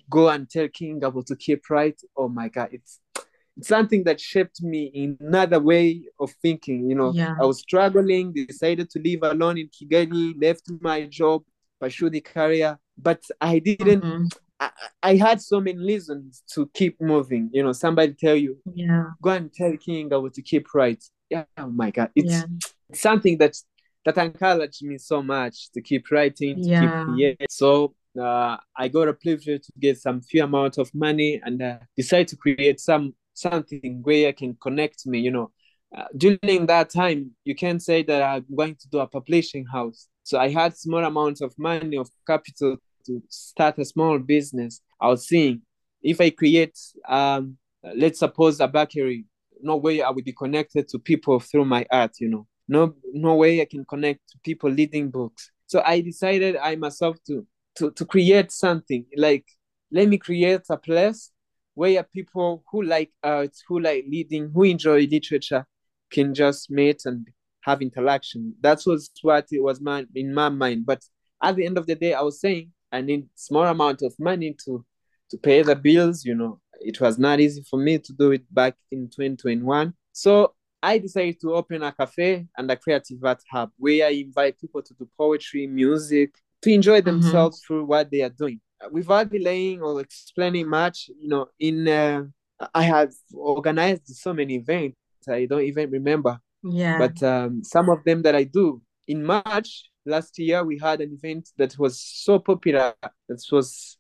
Go 0.10 0.30
and 0.30 0.50
tell 0.50 0.68
King 0.68 1.00
Ngabo 1.00 1.24
to 1.28 1.36
keep 1.36 1.70
right. 1.70 2.00
Oh 2.18 2.28
my 2.28 2.50
God, 2.50 2.70
it's 2.72 3.00
it's 3.56 3.68
something 3.68 4.04
that 4.06 4.20
shaped 4.20 4.64
me 4.64 4.86
in 4.96 5.16
another 5.20 5.60
way 5.60 6.02
of 6.20 6.32
thinking. 6.42 6.90
You 6.90 6.96
know, 6.96 7.14
Yeah. 7.14 7.36
I 7.40 7.46
was 7.46 7.60
struggling, 7.60 8.34
decided 8.34 8.90
to 8.90 9.00
live 9.00 9.20
alone 9.22 9.60
in 9.60 9.68
Kigali, 9.70 10.34
left 10.42 10.64
my 10.82 11.06
job, 11.06 11.44
pursue 11.80 12.10
the 12.10 12.22
career, 12.22 12.80
but 12.98 13.22
I 13.40 13.60
didn't. 13.60 14.04
Mhm. 14.04 14.36
I, 14.60 14.72
I 15.04 15.16
had 15.18 15.40
so 15.40 15.62
many 15.62 15.78
reasons 15.78 16.42
to 16.54 16.68
keep 16.74 17.00
moving. 17.00 17.52
You 17.54 17.62
know, 17.64 17.74
somebody 17.74 18.14
tell 18.14 18.36
you, 18.36 18.58
Yeah. 18.74 19.12
go 19.22 19.30
and 19.32 19.54
tell 19.54 19.78
King 19.78 20.10
Ngabo 20.10 20.34
to 20.34 20.42
keep 20.42 20.74
right. 20.74 21.04
Yeah, 21.30 21.46
oh 21.60 21.70
my 21.70 21.92
God, 21.92 22.10
it's 22.16 22.34
Yeah. 22.34 22.46
something 22.94 23.38
that 23.38 23.56
that 24.06 24.18
encouraged 24.18 24.84
me 24.84 24.98
so 24.98 25.22
much 25.24 25.72
to 25.72 25.82
keep 25.82 26.12
writing, 26.12 26.60
to 26.62 26.72
keep 26.72 26.92
Yeah. 26.92 27.04
creating. 27.04 27.48
So 27.50 27.96
uh, 28.20 28.58
I 28.76 28.88
got 28.90 29.08
a 29.08 29.14
privilege 29.14 29.64
to 29.66 29.72
get 29.80 29.98
some 29.98 30.22
few 30.22 30.44
amount 30.44 30.78
of 30.78 30.94
money 30.94 31.42
and 31.44 31.62
uh, 31.62 31.78
decide 31.96 32.28
to 32.30 32.36
create 32.38 32.80
some 32.80 33.16
something 33.34 34.02
where 34.04 34.30
I 34.30 34.32
can 34.32 34.56
connect 34.62 35.06
me. 35.08 35.20
You 35.20 35.32
know, 35.32 35.52
uh, 35.96 36.06
during 36.16 36.66
that 36.68 36.90
time, 36.90 37.32
you 37.44 37.56
can 37.56 37.80
say 37.80 38.04
that 38.04 38.22
I'm 38.22 38.46
going 38.56 38.76
to 38.76 38.90
do 38.90 39.00
a 39.00 39.08
publishing 39.08 39.66
house. 39.66 40.08
So 40.24 40.40
I 40.40 40.50
had 40.50 40.78
small 40.78 41.04
amounts 41.04 41.42
of 41.42 41.54
money 41.58 41.98
of 41.98 42.10
capital 42.28 42.78
to 43.06 43.22
start 43.30 43.78
a 43.80 43.86
small 43.86 44.18
business. 44.20 44.82
I 45.02 45.08
was 45.08 45.28
seeing 45.28 45.62
if 46.02 46.22
I 46.22 46.30
create, 46.30 46.78
um, 47.08 47.58
let's 47.96 48.20
suppose 48.20 48.60
a 48.60 48.68
bakery, 48.68 49.26
no 49.62 49.78
way 49.78 50.02
I 50.02 50.10
would 50.10 50.26
be 50.26 50.34
connected 50.34 50.88
to 50.90 51.00
people 51.00 51.40
through 51.40 51.66
my 51.66 51.86
art. 51.92 52.12
You 52.20 52.30
know, 52.30 52.48
no 52.68 52.96
no 53.14 53.36
way 53.36 53.62
I 53.62 53.66
can 53.66 53.86
connect 53.86 54.22
to 54.30 54.40
people 54.44 54.72
reading 54.72 55.10
books. 55.10 55.52
So 55.68 55.82
I 55.86 56.02
decided 56.02 56.56
I 56.58 56.76
myself 56.76 57.18
to 57.28 57.46
to 57.78 57.92
to 57.92 58.06
create 58.06 58.52
something 58.52 59.06
like 59.18 59.46
let 59.92 60.08
me 60.08 60.18
create 60.18 60.62
a 60.70 60.78
place 60.78 61.32
where 61.76 62.04
people 62.04 62.64
who 62.72 62.84
like 62.84 63.12
art, 63.24 63.56
who 63.68 63.80
like 63.80 64.06
reading, 64.10 64.52
who 64.54 64.64
enjoy 64.64 65.08
literature 65.08 65.66
can 66.12 66.34
just 66.34 66.70
meet 66.70 67.02
and 67.06 67.28
have 67.62 67.82
interaction. 67.82 68.54
That 68.62 68.82
was 68.86 69.10
what 69.22 69.48
it 69.52 69.62
was 69.62 69.82
my, 69.82 70.06
in 70.16 70.34
my 70.34 70.50
mind. 70.50 70.86
But 70.86 71.04
at 71.42 71.56
the 71.56 71.66
end 71.66 71.78
of 71.78 71.88
the 71.88 71.96
day, 71.96 72.14
I 72.14 72.22
was 72.22 72.40
saying 72.40 72.72
I 72.92 73.02
need 73.02 73.28
small 73.36 73.66
amount 73.66 74.02
of 74.02 74.14
money 74.20 74.56
to 74.66 74.86
to 75.30 75.38
pay 75.38 75.64
the 75.64 75.76
bills. 75.76 76.24
You 76.26 76.36
know, 76.36 76.60
it 76.80 77.02
was 77.02 77.18
not 77.18 77.40
easy 77.40 77.64
for 77.70 77.80
me 77.80 77.98
to 78.00 78.14
do 78.14 78.32
it 78.32 78.54
back 78.54 78.76
in 78.92 79.10
2021. 79.10 79.94
So 80.12 80.54
I 80.84 81.00
decided 81.00 81.40
to 81.42 81.56
open 81.56 81.84
a 81.84 81.92
cafe 81.94 82.48
and 82.58 82.70
a 82.72 82.78
creative 82.78 83.24
art 83.24 83.42
hub 83.52 83.72
where 83.78 84.08
I 84.08 84.12
invite 84.12 84.60
people 84.60 84.84
to 84.84 84.94
do 84.96 85.10
poetry, 85.18 85.68
music, 85.68 86.36
to 86.64 86.72
enjoy 86.72 87.02
Mm-hmm. 87.02 87.12
themselves 87.12 87.62
through 87.66 87.86
what 87.86 88.12
they 88.12 88.22
are 88.22 88.30
doing. 88.30 88.62
Without 88.92 89.32
delaying 89.32 89.82
or 89.82 90.02
explaining 90.02 90.70
much, 90.70 91.10
you 91.20 91.30
know, 91.30 91.48
in 91.60 91.88
uh, 91.88 92.26
I 92.76 92.84
have 92.84 93.14
organized 93.34 94.08
so 94.08 94.34
many 94.34 94.56
events. 94.56 94.98
I 95.30 95.46
don't 95.46 95.64
even 95.64 95.90
remember, 95.90 96.40
Yeah. 96.64 96.98
but 97.00 97.24
um, 97.24 97.64
some 97.64 97.90
of 97.90 98.04
them 98.04 98.22
that 98.24 98.36
I 98.36 98.44
do. 98.44 98.82
In 99.08 99.26
March 99.26 99.90
last 100.06 100.38
year, 100.40 100.64
we 100.66 100.78
had 100.80 101.02
an 101.02 101.14
event 101.14 101.50
that 101.58 101.78
was 101.80 102.00
so 102.00 102.40
popular. 102.40 102.94
That 103.30 103.42
was 103.52 103.98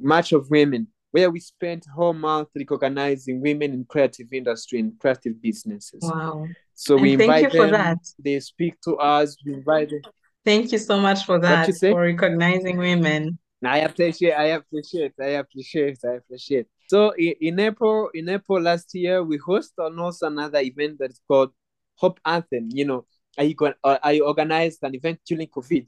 March 0.00 0.32
of 0.32 0.50
Women, 0.50 0.88
where 1.14 1.30
we 1.30 1.38
spent 1.38 1.86
whole 1.94 2.12
month 2.12 2.48
recognizing 2.56 3.40
women 3.40 3.72
in 3.72 3.84
creative 3.84 4.26
industry 4.32 4.80
and 4.80 4.98
creative 4.98 5.40
businesses. 5.40 6.00
Wow. 6.02 6.48
So 6.74 6.96
we 6.96 7.12
And 7.12 7.20
you 7.20 7.26
invite 7.26 7.52
for 7.52 7.70
them, 7.70 7.70
that. 7.70 7.98
they 8.18 8.40
speak 8.40 8.80
to 8.80 8.96
us, 8.96 9.36
we 9.46 9.54
invite 9.54 9.90
them. 9.90 10.00
Thank 10.44 10.72
you 10.72 10.78
so 10.78 10.98
much 10.98 11.24
for 11.24 11.38
that, 11.38 11.72
for 11.78 12.00
recognizing 12.00 12.78
women. 12.78 13.38
I 13.64 13.78
appreciate, 13.78 14.32
I 14.32 14.46
appreciate, 14.58 15.12
I 15.20 15.38
appreciate, 15.42 15.98
I 16.04 16.14
appreciate. 16.14 16.66
So 16.88 17.10
in, 17.10 17.34
in 17.40 17.60
April, 17.60 18.10
in 18.12 18.28
April 18.28 18.60
last 18.60 18.92
year, 18.92 19.22
we 19.22 19.36
host 19.36 19.72
also 19.78 20.26
another 20.26 20.58
event 20.58 20.98
that 20.98 21.12
is 21.12 21.20
called 21.28 21.52
Hope 21.94 22.18
Anthem. 22.26 22.70
You 22.72 22.86
know, 22.86 23.06
I 23.38 23.52
got, 23.52 23.76
I 23.84 24.18
organized 24.18 24.80
an 24.82 24.96
event 24.96 25.20
during 25.24 25.46
COVID, 25.46 25.86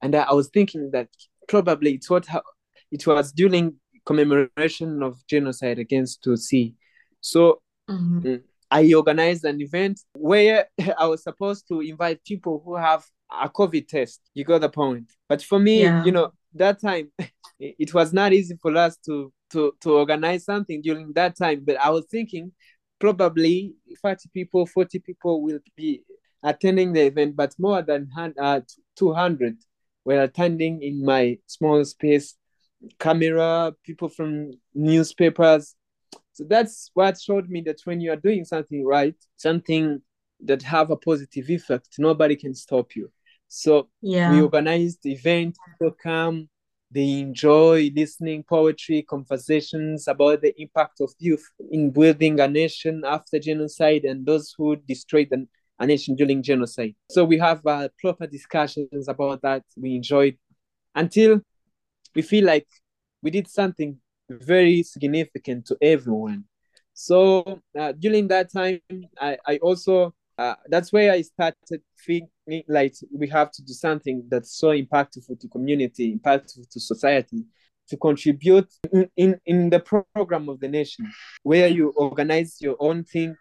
and 0.00 0.14
I 0.14 0.32
was 0.32 0.48
thinking 0.48 0.92
that 0.92 1.08
probably 1.46 1.92
it's 1.92 2.08
what 2.08 2.26
it 2.90 3.06
was 3.06 3.32
during 3.32 3.74
commemoration 4.04 5.02
of 5.02 5.24
genocide 5.26 5.78
against 5.78 6.22
Tutsi. 6.24 6.74
So 7.20 7.60
Mhm. 7.88 8.22
Mm. 8.22 8.42
I 8.70 8.94
organized 8.94 9.44
an 9.44 9.60
event 9.60 10.00
where 10.14 10.66
I 10.98 11.06
was 11.06 11.22
supposed 11.22 11.68
to 11.68 11.80
invite 11.80 12.24
people 12.24 12.62
who 12.64 12.76
have 12.76 13.04
a 13.30 13.48
COVID 13.48 13.86
test. 13.88 14.20
You 14.34 14.44
got 14.44 14.60
the 14.62 14.68
point. 14.68 15.10
But 15.28 15.42
for 15.42 15.58
me, 15.58 15.82
Yeah. 15.82 16.04
you 16.04 16.12
know, 16.12 16.32
that 16.54 16.80
time 16.80 17.10
it 17.18 17.30
it 17.78 17.94
was 17.94 18.12
not 18.12 18.32
easy 18.32 18.56
for 18.62 18.74
us 18.76 18.96
to 19.06 19.32
to 19.50 19.74
to 19.80 19.92
organize 19.98 20.44
something 20.44 20.80
during 20.82 21.12
that 21.14 21.36
time. 21.36 21.64
But 21.64 21.76
I 21.80 21.90
was 21.90 22.06
thinking 22.10 22.52
probably 22.98 23.74
30 24.02 24.28
people, 24.32 24.64
40 24.66 24.98
people 25.00 25.42
will 25.42 25.60
be 25.76 26.02
attending 26.42 26.92
the 26.92 27.02
event, 27.06 27.36
but 27.36 27.54
more 27.58 27.82
than 27.82 28.08
uh, 28.38 28.60
200 28.96 29.56
were 30.04 30.22
attending 30.22 30.82
in 30.82 31.04
my 31.04 31.38
small 31.46 31.84
space. 31.84 32.36
Camera, 32.98 33.74
people 33.84 34.08
from 34.08 34.52
newspapers, 34.74 35.74
so 36.32 36.44
that's 36.44 36.90
what 36.94 37.20
showed 37.20 37.48
me 37.48 37.60
that 37.62 37.80
when 37.84 38.00
you 38.00 38.10
are 38.12 38.16
doing 38.16 38.44
something 38.44 38.84
right, 38.84 39.14
something 39.36 40.00
that 40.44 40.62
have 40.62 40.90
a 40.90 40.96
positive 40.96 41.50
effect, 41.50 41.88
nobody 41.98 42.36
can 42.36 42.54
stop 42.54 42.96
you. 42.96 43.10
So 43.48 43.88
yeah. 44.00 44.32
we 44.32 44.40
organized 44.40 45.00
the 45.02 45.12
event, 45.12 45.58
people 45.66 45.94
come, 46.02 46.48
they 46.90 47.20
enjoy 47.20 47.90
listening 47.94 48.44
poetry, 48.44 49.02
conversations 49.02 50.08
about 50.08 50.40
the 50.40 50.54
impact 50.60 51.00
of 51.00 51.12
youth 51.18 51.46
in 51.70 51.90
building 51.90 52.40
a 52.40 52.48
nation 52.48 53.02
after 53.06 53.38
genocide 53.38 54.04
and 54.04 54.24
those 54.24 54.54
who 54.56 54.76
destroyed 54.76 55.28
the, 55.30 55.46
a 55.78 55.86
nation 55.86 56.16
during 56.16 56.42
genocide. 56.42 56.94
So 57.10 57.24
we 57.24 57.38
have 57.38 57.64
uh, 57.66 57.88
proper 58.00 58.26
discussions 58.26 59.08
about 59.08 59.42
that. 59.42 59.64
We 59.76 59.96
enjoyed 59.96 60.38
until 60.94 61.42
we 62.14 62.22
feel 62.22 62.44
like 62.44 62.66
we 63.22 63.30
did 63.30 63.48
something 63.48 63.98
very 64.28 64.82
significant 64.82 65.66
to 65.66 65.76
everyone. 65.80 66.44
So 66.94 67.60
uh, 67.78 67.92
during 67.92 68.28
that 68.28 68.52
time, 68.52 68.80
I, 69.18 69.38
I 69.46 69.56
also, 69.58 70.14
uh, 70.38 70.54
that's 70.68 70.92
where 70.92 71.12
I 71.12 71.22
started 71.22 71.82
thinking 72.04 72.28
like 72.68 72.94
we 73.12 73.28
have 73.28 73.50
to 73.52 73.62
do 73.62 73.72
something 73.72 74.24
that's 74.28 74.58
so 74.58 74.68
impactful 74.68 75.40
to 75.40 75.48
community, 75.48 76.14
impactful 76.16 76.68
to 76.70 76.80
society, 76.80 77.44
to 77.88 77.96
contribute 77.96 78.72
in, 78.92 79.08
in, 79.16 79.40
in 79.46 79.70
the 79.70 79.80
program 80.14 80.48
of 80.48 80.60
the 80.60 80.68
nation, 80.68 81.10
where 81.42 81.68
you 81.68 81.90
organize 81.90 82.60
your 82.60 82.76
own 82.78 83.04
thing 83.04 83.34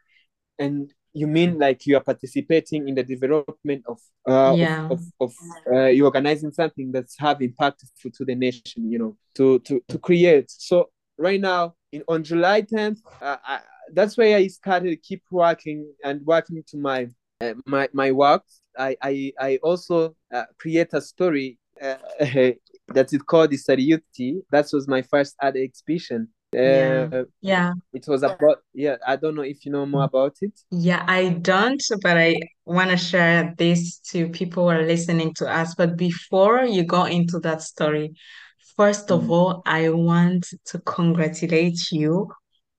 and 0.59 0.93
you 1.13 1.27
mean 1.27 1.57
like 1.57 1.85
you 1.85 1.97
are 1.97 2.03
participating 2.03 2.87
in 2.87 2.95
the 2.95 3.03
development 3.03 3.83
of 3.87 3.99
uh, 4.27 4.55
Yeah. 4.57 4.87
of, 4.89 4.91
of, 4.91 5.01
of 5.19 5.33
uh, 5.71 5.85
you 5.87 6.05
organizing 6.05 6.51
something 6.51 6.91
that's 6.91 7.17
have 7.19 7.41
impact 7.41 7.83
to 8.13 8.25
the 8.25 8.35
nation 8.35 8.89
you 8.89 8.99
know 8.99 9.17
to 9.35 9.59
to 9.59 9.81
to 9.87 9.97
create 9.97 10.49
so 10.49 10.89
right 11.17 11.41
now 11.41 11.73
in 11.91 12.03
on 12.07 12.23
july 12.23 12.61
10th 12.61 12.99
uh, 13.21 13.37
I, 13.45 13.59
that's 13.93 14.17
where 14.17 14.37
i 14.37 14.47
started 14.47 15.01
keep 15.03 15.23
working 15.31 15.91
and 16.03 16.21
working 16.25 16.63
to 16.67 16.77
my 16.77 17.07
uh, 17.41 17.53
my 17.65 17.89
my 17.93 18.11
work 18.11 18.43
i 18.77 18.95
i, 19.01 19.33
I 19.39 19.59
also 19.63 20.15
uh, 20.33 20.45
create 20.59 20.93
a 20.93 21.01
story 21.01 21.57
uh, 21.81 21.95
that 22.93 23.11
is 23.13 23.21
called 23.21 23.49
the 23.49 23.57
Sariuti. 23.57 24.41
That 24.51 24.67
was 24.71 24.87
my 24.87 25.01
first 25.01 25.35
art 25.41 25.55
exhibition. 25.55 26.27
Yeah. 26.53 27.07
Uh, 27.11 27.23
Yeah. 27.41 27.73
it 27.93 28.07
was 28.07 28.23
about 28.23 28.57
yeah 28.73 28.97
i 29.05 29.15
don't 29.15 29.35
know 29.35 29.41
if 29.41 29.65
you 29.65 29.71
know 29.71 29.85
more 29.85 30.03
about 30.03 30.35
it 30.41 30.53
Yeah, 30.71 31.03
I 31.07 31.29
don't, 31.29 31.83
but 32.01 32.17
I 32.17 32.39
want 32.65 32.91
to 32.91 32.97
share 32.97 33.53
this 33.57 33.99
to 34.11 34.29
people 34.29 34.63
who 34.63 34.69
are 34.69 34.83
listening 34.83 35.33
to 35.35 35.45
us. 35.47 35.75
But 35.75 35.97
before 35.97 36.63
you 36.63 36.83
go 36.85 37.03
into 37.05 37.39
that 37.39 37.61
story, 37.61 38.13
first 38.77 39.11
of 39.11 39.23
Mm. 39.23 39.29
all, 39.29 39.61
I 39.65 39.89
want 39.89 40.43
to 40.71 40.79
congratulate 40.79 41.79
you 41.91 42.31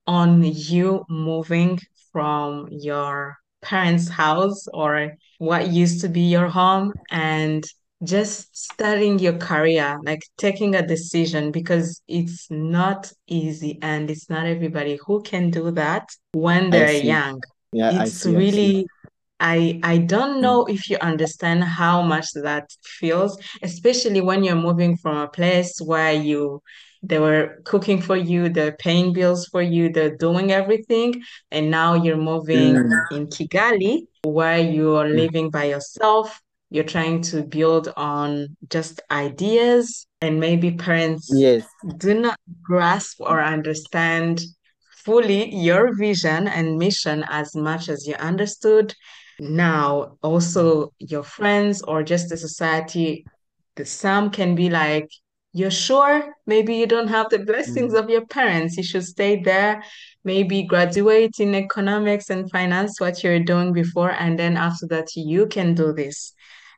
on 0.07 0.43
you 0.43 1.05
moving 1.09 1.79
from 2.11 2.67
your 2.71 3.37
parents' 3.61 4.09
house 4.09 4.67
or 4.73 5.13
what 5.37 5.69
used 5.71 6.01
to 6.01 6.09
be 6.09 6.21
your 6.35 6.49
home 6.49 6.93
and 7.11 7.63
just 8.03 8.55
starting 8.55 9.19
your 9.19 9.37
career, 9.37 9.97
like 10.03 10.21
taking 10.37 10.75
a 10.75 10.85
decision 10.85 11.51
because 11.51 12.01
it's 12.07 12.49
not 12.51 13.11
easy 13.27 13.79
and 13.81 14.09
it's 14.09 14.29
not 14.29 14.45
everybody 14.45 14.99
who 15.05 15.21
can 15.21 15.49
do 15.49 15.71
that 15.71 16.09
when 16.33 16.69
they're 16.69 16.91
young. 17.13 17.41
yeah 17.71 17.89
It's 17.91 17.99
i 18.01 18.05
see 18.05 18.35
really, 18.35 18.87
I 19.39 19.79
I 19.83 19.97
don't 19.97 20.41
know 20.41 20.65
if 20.65 20.89
you 20.89 20.97
understand 20.97 21.63
how 21.63 22.01
much 22.01 22.27
that 22.47 22.65
feels, 22.83 23.37
especially 23.61 24.21
when 24.21 24.43
you're 24.43 24.55
moving 24.69 24.95
from 24.97 25.17
a 25.17 25.27
place 25.27 25.79
where 25.81 26.13
you 26.13 26.61
they 27.05 27.19
were 27.19 27.59
cooking 27.65 28.01
for 28.01 28.15
you, 28.15 28.47
they're 28.47 28.77
paying 28.79 29.11
bills 29.11 29.45
for 29.47 29.61
you, 29.61 29.89
they're 29.91 30.15
doing 30.15 30.53
everything, 30.53 31.21
and 31.51 31.69
now 31.69 31.95
you're 32.03 32.15
moving 32.33 32.75
Mm. 32.75 33.11
in 33.15 33.27
Kigali 33.27 34.07
where 34.23 34.59
you 34.59 34.95
are 34.95 35.05
Mm. 35.09 35.15
living 35.23 35.49
by 35.49 35.65
yourself. 35.65 36.39
You're 36.73 36.91
trying 36.97 37.21
to 37.31 37.43
build 37.43 37.85
on 37.95 38.57
just 38.75 38.99
ideas, 39.11 40.07
and 40.21 40.39
maybe 40.39 40.71
parents 40.71 41.29
yes 41.29 41.63
do 41.97 42.11
not 42.25 42.39
grasp 42.69 43.21
or 43.21 43.37
understand 43.55 44.41
fully 45.05 45.53
your 45.53 45.83
vision 45.95 46.47
and 46.47 46.77
mission 46.77 47.23
as 47.29 47.55
much 47.55 47.89
as 47.89 48.07
you 48.07 48.15
understood. 48.15 48.87
Now, 49.39 50.17
also 50.23 50.93
your 50.97 51.23
friends 51.23 51.81
or 51.83 52.03
just 52.03 52.29
the 52.29 52.37
society, 52.37 53.25
the 53.75 53.85
some 53.85 54.31
can 54.31 54.55
be 54.55 54.69
like, 54.69 55.09
you're 55.59 55.77
sure 55.87 56.33
maybe 56.47 56.73
you 56.75 56.87
don't 56.87 57.09
have 57.17 57.29
the 57.29 57.39
blessings 57.49 57.93
Mm. 57.93 57.99
of 57.99 58.09
your 58.09 58.25
parents. 58.25 58.77
You 58.77 58.83
should 58.83 59.05
stay 59.05 59.33
there, 59.51 59.83
maybe 60.23 60.63
graduate 60.63 61.35
in 61.39 61.53
economics 61.53 62.31
and 62.31 62.49
finance, 62.49 62.99
what 62.99 63.23
you're 63.23 63.43
doing 63.53 63.73
before, 63.73 64.11
and 64.23 64.39
then 64.39 64.57
after 64.57 64.87
that, 64.87 65.07
you 65.15 65.45
can 65.55 65.75
do 65.75 65.93
this. 65.93 66.33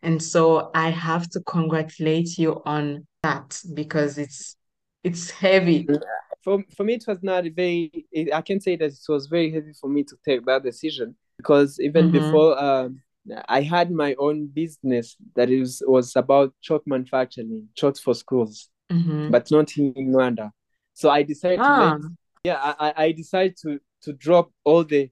And 0.06 0.22
so 0.22 0.70
I 0.76 0.90
have 0.92 1.30
to 1.32 1.42
congratulate 1.42 2.38
you 2.38 2.62
on 2.66 3.08
that 3.24 3.60
because 3.74 4.18
it's 4.18 4.56
it's 5.04 5.32
heavy. 5.32 5.88
For 6.44 6.64
for 6.78 6.84
me, 6.84 6.94
it 6.94 7.06
was 7.08 7.24
not 7.24 7.44
very. 7.56 8.06
I 8.34 8.42
can 8.42 8.62
say 8.62 8.76
that 8.78 8.92
it 8.92 9.00
was 9.10 9.26
very 9.28 9.52
heavy 9.52 9.74
for 9.82 9.90
me 9.90 10.04
to 10.04 10.16
take 10.24 10.46
that 10.46 10.64
decision 10.64 11.16
because 11.38 11.80
even 11.80 12.06
Mm-hmm. 12.06 12.20
before, 12.20 12.64
um, 12.64 13.02
I 13.48 13.62
had 13.62 13.92
my 13.92 14.16
own 14.20 14.48
business 14.48 15.18
that 15.36 15.50
is 15.50 15.82
was 15.88 16.16
about 16.16 16.54
chalk 16.62 16.84
manufacturing, 16.86 17.68
chalk 17.76 17.98
for 17.98 18.14
schools, 18.14 18.70
Mm-hmm. 18.92 19.32
but 19.32 19.50
not 19.52 19.76
in 19.78 19.94
Rwanda. 19.94 20.52
So 20.94 21.10
I 21.10 21.24
decided 21.24 21.64
to 21.64 21.74
Ah, 21.74 21.98
let. 21.98 22.02
Yeah, 22.44 22.60
I 22.62 22.76
I 22.90 23.04
I 23.06 23.12
decided 23.12 23.58
to 23.64 23.80
to 24.04 24.14
drop 24.14 24.52
all 24.64 24.84
the 24.84 25.10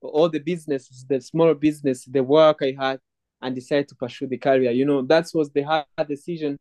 all 0.00 0.28
the 0.28 0.38
businesses, 0.40 1.04
the 1.08 1.20
small 1.20 1.52
business, 1.54 2.04
the 2.04 2.22
work 2.22 2.58
I 2.62 2.76
had, 2.78 3.00
and 3.42 3.54
decide 3.54 3.88
to 3.88 3.94
pursue 3.94 4.26
the 4.26 4.38
career. 4.38 4.70
You 4.70 4.84
know, 4.84 5.02
that 5.02 5.26
was 5.34 5.50
the 5.50 5.62
hard 5.62 5.86
decision. 6.08 6.58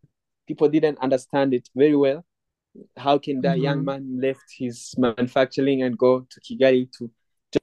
People 0.48 0.70
didn't 0.70 1.00
understand 1.00 1.54
it 1.54 1.70
very 1.76 1.96
well. 1.96 2.26
How 2.98 3.18
can 3.18 3.42
that 3.42 3.60
young 3.60 3.78
mm-hmm. 3.78 3.86
man 3.86 4.20
left 4.22 4.44
his 4.58 4.94
manufacturing 4.98 5.84
and 5.84 5.98
go 5.98 6.28
to 6.30 6.42
Kigali 6.42 6.92
to 6.98 7.10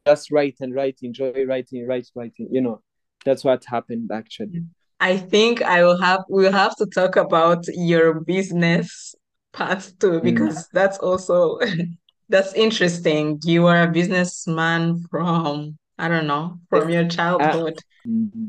just 0.06 0.30
write 0.30 0.56
and 0.60 0.74
write, 0.74 0.98
enjoy 1.02 1.44
writing, 1.46 1.86
write, 1.86 2.08
writing? 2.14 2.48
You 2.50 2.62
know, 2.62 2.82
that's 3.24 3.44
what 3.44 3.64
happened 3.64 4.10
actually. 4.12 4.64
I 5.00 5.16
think 5.16 5.62
I 5.62 5.84
will 5.84 6.00
have 6.00 6.20
we'll 6.28 6.52
have 6.52 6.76
to 6.76 6.86
talk 6.86 7.16
about 7.16 7.64
your 7.74 8.20
business 8.20 9.14
part 9.52 9.92
too 10.00 10.20
Mm. 10.20 10.22
because 10.22 10.68
that's 10.68 10.98
also 10.98 11.58
that's 12.28 12.54
interesting. 12.54 13.40
You 13.44 13.66
are 13.66 13.82
a 13.82 13.90
businessman 13.90 15.02
from 15.10 15.76
I 16.02 16.08
don't 16.08 16.26
know, 16.26 16.58
from 16.68 16.90
your 16.90 17.06
childhood. 17.06 17.78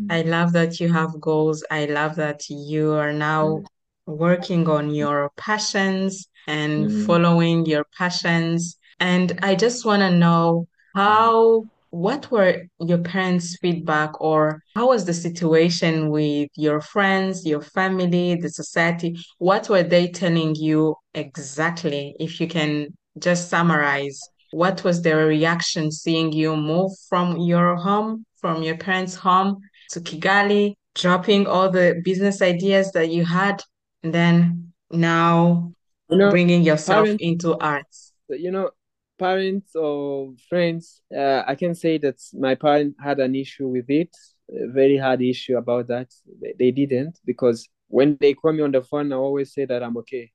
I 0.09 0.23
love 0.23 0.53
that 0.53 0.79
you 0.79 0.91
have 0.91 1.21
goals. 1.21 1.63
I 1.69 1.85
love 1.85 2.15
that 2.15 2.49
you 2.49 2.93
are 2.93 3.13
now 3.13 3.61
working 4.07 4.67
on 4.67 4.89
your 4.89 5.31
passions 5.37 6.27
and 6.47 6.89
mm, 6.89 7.05
following 7.05 7.65
your 7.67 7.85
passions. 7.95 8.77
And 8.99 9.39
I 9.43 9.53
just 9.53 9.85
want 9.85 10.01
to 10.01 10.09
know 10.09 10.67
how, 10.95 11.65
what 11.91 12.31
were 12.31 12.63
your 12.79 12.97
parents' 12.97 13.55
feedback, 13.61 14.19
or 14.19 14.63
how 14.73 14.87
was 14.87 15.05
the 15.05 15.13
situation 15.13 16.09
with 16.09 16.49
your 16.55 16.81
friends, 16.81 17.45
your 17.45 17.61
family, 17.61 18.33
the 18.33 18.49
society? 18.49 19.15
What 19.37 19.69
were 19.69 19.83
they 19.83 20.07
telling 20.07 20.55
you 20.55 20.95
exactly? 21.13 22.15
If 22.19 22.41
you 22.41 22.47
can 22.47 22.97
just 23.19 23.49
summarize, 23.49 24.19
what 24.53 24.83
was 24.83 25.01
their 25.01 25.25
reaction 25.25 25.91
seeing 25.91 26.31
you 26.31 26.55
move 26.55 26.91
from 27.09 27.37
your 27.37 27.75
home, 27.75 28.25
from 28.37 28.63
your 28.63 28.77
parents' 28.77 29.15
home? 29.15 29.59
to 29.91 29.99
Kigali, 29.99 30.73
dropping 30.95 31.45
all 31.45 31.69
the 31.69 32.01
business 32.03 32.41
ideas 32.41 32.91
that 32.93 33.09
you 33.09 33.23
had, 33.25 33.61
and 34.01 34.13
then 34.13 34.73
now 34.89 35.71
You 36.09 36.17
know, 36.17 36.29
bringing 36.31 36.63
yourself 36.63 37.05
parents, 37.05 37.23
into 37.23 37.57
arts. 37.59 38.13
you 38.29 38.49
know, 38.49 38.71
parents 39.19 39.75
or 39.75 40.33
friends, 40.49 41.01
uh, 41.15 41.43
I 41.45 41.55
can 41.55 41.75
say 41.75 41.99
that 41.99 42.15
my 42.33 42.55
parents 42.55 42.97
had 42.99 43.19
an 43.19 43.35
issue 43.35 43.67
with 43.67 43.89
it, 43.89 44.09
a 44.49 44.67
very 44.71 44.97
hard 44.97 45.21
issue 45.21 45.57
about 45.57 45.87
that. 45.87 46.09
They, 46.41 46.53
they 46.57 46.71
didn't 46.71 47.19
because 47.25 47.69
when 47.93 48.17
they 48.19 48.33
call 48.33 48.51
me 48.51 48.63
on 48.63 48.71
the 48.71 48.81
phone, 48.81 49.13
I 49.13 49.17
always 49.17 49.53
say 49.53 49.65
that 49.65 49.83
I'm 49.83 49.95
okay, 49.97 50.31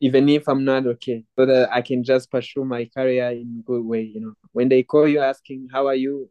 even 0.00 0.28
if 0.28 0.46
I'm 0.46 0.66
not 0.66 0.86
okay, 0.86 1.24
so 1.34 1.46
that 1.46 1.72
I 1.72 1.80
can 1.80 2.04
just 2.04 2.30
pursue 2.30 2.62
my 2.62 2.84
career 2.94 3.30
in 3.30 3.60
a 3.60 3.62
good 3.62 3.82
way. 3.82 4.02
You 4.02 4.20
know, 4.20 4.34
when 4.52 4.68
they 4.68 4.82
call 4.82 5.08
you 5.08 5.20
asking 5.20 5.68
how 5.72 5.86
are 5.86 5.94
you, 5.94 6.28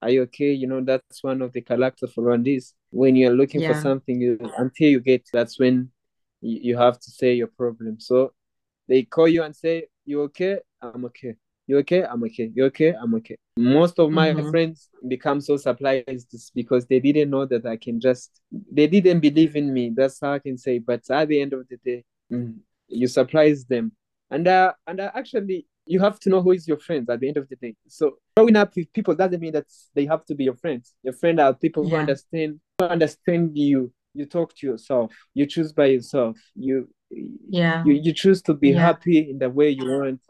are 0.00 0.08
you 0.08 0.22
okay? 0.22 0.52
You 0.52 0.68
know, 0.68 0.80
that's 0.82 1.22
one 1.22 1.42
of 1.42 1.52
the 1.52 1.60
characters 1.60 2.14
for 2.14 2.24
Rwandese. 2.24 2.72
When 2.88 3.14
you're 3.14 3.36
looking 3.36 3.60
for 3.60 3.74
something, 3.74 4.18
you, 4.18 4.38
until 4.56 4.88
you 4.88 5.00
get, 5.00 5.28
that's 5.34 5.60
when 5.60 5.90
you, 6.40 6.60
you 6.62 6.78
have 6.78 6.98
to 6.98 7.10
say 7.10 7.34
your 7.34 7.48
problem. 7.48 8.00
So 8.00 8.32
they 8.88 9.02
call 9.02 9.28
you 9.28 9.42
and 9.42 9.54
say, 9.54 9.88
You 10.06 10.22
okay? 10.22 10.60
I'm 10.80 11.04
okay. 11.04 11.34
You 11.66 11.78
okay? 11.78 12.04
I'm 12.04 12.22
okay. 12.24 12.50
You 12.54 12.64
okay? 12.66 12.94
I'm 12.94 13.14
okay. 13.16 13.36
Most 13.56 13.98
of 13.98 14.12
my 14.12 14.32
hmm 14.32 14.50
friends 14.50 14.88
become 15.08 15.40
so 15.40 15.56
surprised 15.56 16.52
because 16.54 16.86
they 16.86 17.00
didn't 17.00 17.30
know 17.30 17.44
that 17.46 17.66
I 17.66 17.76
can 17.76 18.00
just, 18.00 18.40
they 18.70 18.86
didn't 18.86 19.20
believe 19.20 19.56
in 19.56 19.72
me. 19.72 19.92
That's 19.94 20.20
how 20.20 20.34
I 20.34 20.38
can 20.38 20.58
say. 20.58 20.78
But 20.78 21.02
at 21.10 21.28
the 21.28 21.40
end 21.40 21.52
of 21.52 21.66
the 21.68 21.76
day, 21.84 22.04
mm, 22.32 22.54
you 22.88 23.08
surprise 23.08 23.64
them. 23.64 23.92
And 24.30 24.46
uh, 24.48 24.72
and 24.86 25.00
uh, 25.00 25.10
actually, 25.14 25.66
you 25.86 26.00
have 26.00 26.18
to 26.20 26.30
know 26.30 26.42
who 26.42 26.52
is 26.52 26.66
your 26.66 26.78
friends 26.78 27.08
at 27.08 27.20
the 27.20 27.28
end 27.28 27.36
of 27.36 27.48
the 27.48 27.56
day. 27.56 27.74
So 27.88 28.18
growing 28.36 28.56
up 28.56 28.74
with 28.76 28.92
people 28.92 29.14
doesn't 29.14 29.40
mean 29.40 29.52
that 29.52 29.66
they 29.94 30.04
have 30.06 30.24
to 30.26 30.34
be 30.34 30.44
your 30.44 30.56
friends. 30.56 30.94
Your 31.02 31.12
friend 31.14 31.38
are 31.40 31.54
people 31.54 31.88
who 31.88 31.96
understand, 31.96 32.60
who 32.78 32.86
understand 32.86 33.56
you. 33.56 33.92
You 34.14 34.26
talk 34.26 34.54
to 34.56 34.66
yourself. 34.66 35.12
You 35.34 35.46
choose 35.46 35.72
by 35.72 35.86
yourself. 35.86 36.38
You 36.56 36.88
yeah, 37.10 37.84
you 37.84 37.92
you 37.94 38.12
choose 38.12 38.42
to 38.42 38.54
be 38.54 38.72
yeah, 38.72 38.80
happy 38.80 39.30
in 39.30 39.38
the 39.38 39.48
way 39.50 39.70
you 39.70 39.86
want 39.86 40.20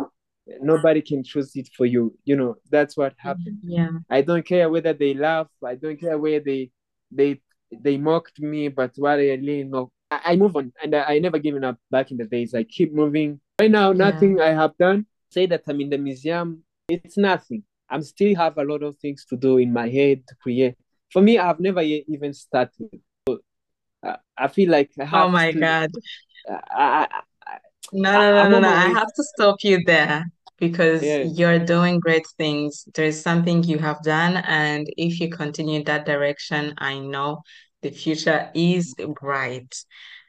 nobody 0.61 1.03
can 1.03 1.23
choose 1.25 1.53
it 1.57 1.69
for 1.77 1.87
you. 1.87 2.17
You 2.25 2.37
know 2.37 2.57
that's 2.71 2.97
what 2.97 3.13
mm-hmm. 3.13 3.29
happened. 3.29 3.59
Yeah, 3.63 3.91
i 4.11 4.23
don't 4.23 4.47
care 4.47 4.69
whether 4.71 4.93
they 4.93 5.15
laugh. 5.15 5.49
I 5.65 5.75
don't 5.75 6.01
care 6.01 6.19
where 6.19 6.41
they 6.41 6.71
they 7.11 7.41
they 7.73 7.97
mocked 7.97 8.41
me 8.41 8.69
but 8.69 8.93
what 8.97 9.19
i 9.19 9.35
really 9.35 9.65
know 9.65 9.91
i, 10.11 10.21
I 10.25 10.37
move 10.37 10.57
on. 10.57 10.73
And 10.83 10.95
I, 10.95 11.15
I 11.15 11.19
never 11.19 11.39
given 11.39 11.65
up 11.65 11.79
back 11.91 12.11
in 12.11 12.17
the 12.17 12.25
days. 12.25 12.55
I 12.55 12.65
keep 12.65 12.93
moving. 12.93 13.41
Right 13.61 13.71
now 13.71 13.91
yeah, 13.91 14.11
nothing 14.11 14.41
i 14.41 14.49
have 14.49 14.77
done. 14.77 15.07
Say 15.31 15.47
that 15.47 15.63
i'm 15.69 15.81
in 15.81 15.91
the 15.91 15.99
museum 15.99 16.63
it's 16.89 17.17
nothing. 17.17 17.65
I'm 17.91 18.03
still 18.03 18.35
have 18.37 18.59
a 18.59 18.65
lot 18.65 18.83
of 18.85 18.97
things 18.99 19.25
to 19.27 19.37
do 19.37 19.59
in 19.59 19.73
my 19.73 19.89
head 19.89 20.23
to 20.29 20.35
create. 20.37 20.77
For 21.13 21.23
me 21.23 21.39
i've 21.39 21.61
never 21.61 21.83
yet 21.83 22.05
even 22.09 22.33
started. 22.35 23.01
I, 23.29 24.09
uh, 24.09 24.17
I 24.39 24.49
feel 24.49 24.71
like 24.71 24.91
i 25.01 25.09
Oh 25.13 25.29
my 25.29 25.53
to 25.53 25.59
God. 25.59 25.91
I, 26.49 27.09
I, 27.47 27.59
No, 27.93 28.13
no, 28.13 28.33
no, 28.35 28.49
no, 28.51 28.61
no. 28.61 28.69
I 28.69 28.89
have 28.89 29.13
to 29.15 29.25
stop 29.35 29.57
you 29.63 29.83
there 29.85 30.27
because 30.59 31.03
yeah 31.03 31.23
you're 31.23 31.59
doing 31.59 32.01
great 32.01 32.27
things. 32.39 32.85
There's 32.95 33.21
something 33.21 33.63
you 33.65 33.79
have 33.79 34.03
done, 34.03 34.39
and 34.39 34.87
if 34.97 35.21
you 35.21 35.29
continue 35.31 35.85
that 35.85 36.07
direction, 36.07 36.75
I 36.79 36.99
know 36.99 37.43
the 37.83 37.91
future 37.91 38.51
is 38.55 38.95
bright. 39.21 39.75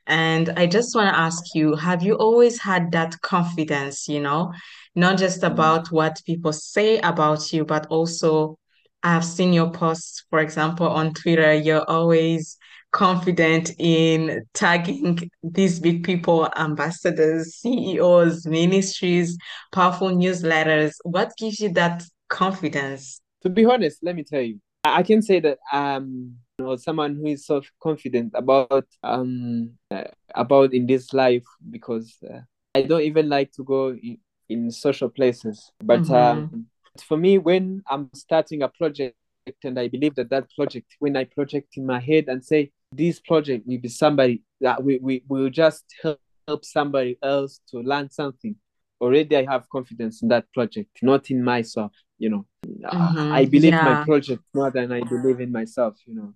And 0.05 0.49
I 0.57 0.67
just 0.67 0.95
want 0.95 1.13
to 1.13 1.19
ask 1.19 1.53
you, 1.53 1.75
have 1.75 2.01
you 2.01 2.15
always 2.15 2.61
had 2.61 2.91
that 2.93 3.19
confidence, 3.21 4.07
you 4.07 4.21
know, 4.21 4.53
not 4.95 5.17
just 5.17 5.41
Mm. 5.41 5.47
about 5.47 5.91
what 5.91 6.21
people 6.25 6.53
say 6.53 6.99
about 6.99 7.51
you, 7.51 7.65
but 7.65 7.87
also 7.87 8.57
I've 9.03 9.25
seen 9.25 9.53
your 9.53 9.71
posts, 9.71 10.23
for 10.29 10.39
example, 10.39 10.87
on 10.87 11.13
Twitter, 11.13 11.53
you're 11.53 11.83
always 11.89 12.57
confident 12.91 13.71
in 13.79 14.43
tagging 14.53 15.29
these 15.43 15.79
big 15.79 16.03
people, 16.03 16.49
ambassadors, 16.55 17.55
CEOs, 17.55 18.45
ministries, 18.45 19.37
powerful 19.71 20.09
newsletters. 20.09 20.93
What 21.03 21.31
gives 21.37 21.59
you 21.59 21.69
that 21.73 22.03
confidence? 22.29 23.21
to 23.43 23.49
be 23.49 23.65
honest, 23.65 23.99
let 24.03 24.15
me 24.15 24.23
tell 24.23 24.41
you, 24.41 24.59
I 24.83 25.03
can 25.03 25.21
say 25.21 25.39
that 25.41 25.59
um, 25.71 26.35
you 26.57 26.65
know, 26.65 26.75
someone 26.75 27.15
who 27.15 27.27
is 27.27 27.45
so 27.45 27.61
confident 27.81 28.33
about 28.35 28.85
um 29.03 29.71
uh, 29.91 30.05
about 30.33 30.73
in 30.73 30.87
this 30.87 31.13
life 31.13 31.45
because 31.69 32.15
uh, 32.29 32.39
I 32.75 32.81
don't 32.83 33.01
even 33.01 33.29
like 33.29 33.51
to 33.53 33.63
go 33.63 33.89
in, 33.89 34.17
in 34.49 34.71
social 34.71 35.09
places. 35.09 35.71
But 35.79 36.09
Mm-hmm. 36.09 36.13
um, 36.13 36.65
for 37.07 37.17
me, 37.17 37.37
when 37.37 37.83
I'm 37.89 38.09
starting 38.15 38.63
a 38.63 38.69
project 38.69 39.15
and 39.63 39.79
I 39.79 39.87
believe 39.87 40.15
that 40.15 40.29
that 40.29 40.47
project, 40.55 40.95
when 40.99 41.15
I 41.15 41.23
project 41.25 41.77
in 41.77 41.85
my 41.85 41.99
head 41.99 42.25
and 42.27 42.43
say 42.43 42.71
this 42.91 43.19
project 43.19 43.67
will 43.67 43.79
be 43.79 43.89
somebody 43.89 44.41
that 44.61 44.83
we 44.83 44.99
we 44.99 45.23
will 45.27 45.49
just 45.49 45.85
help 46.01 46.19
help 46.47 46.63
somebody 46.63 47.17
else 47.21 47.59
to 47.69 47.79
learn 47.79 48.09
something. 48.09 48.55
Already, 49.01 49.35
I 49.37 49.45
have 49.45 49.69
confidence 49.69 50.21
in 50.21 50.29
that 50.29 50.45
project, 50.53 50.89
not 51.01 51.29
in 51.29 51.43
myself. 51.43 51.91
You 52.17 52.29
know. 52.29 52.45
I 52.89 53.43
Mm-hmm. 53.43 53.51
believe 53.51 53.73
my 53.73 53.95
project 54.05 54.43
more 54.53 54.71
than 54.71 54.91
I 54.91 55.01
believe 55.01 55.39
in 55.39 55.51
myself, 55.51 55.97
you 56.05 56.15
know. 56.15 56.33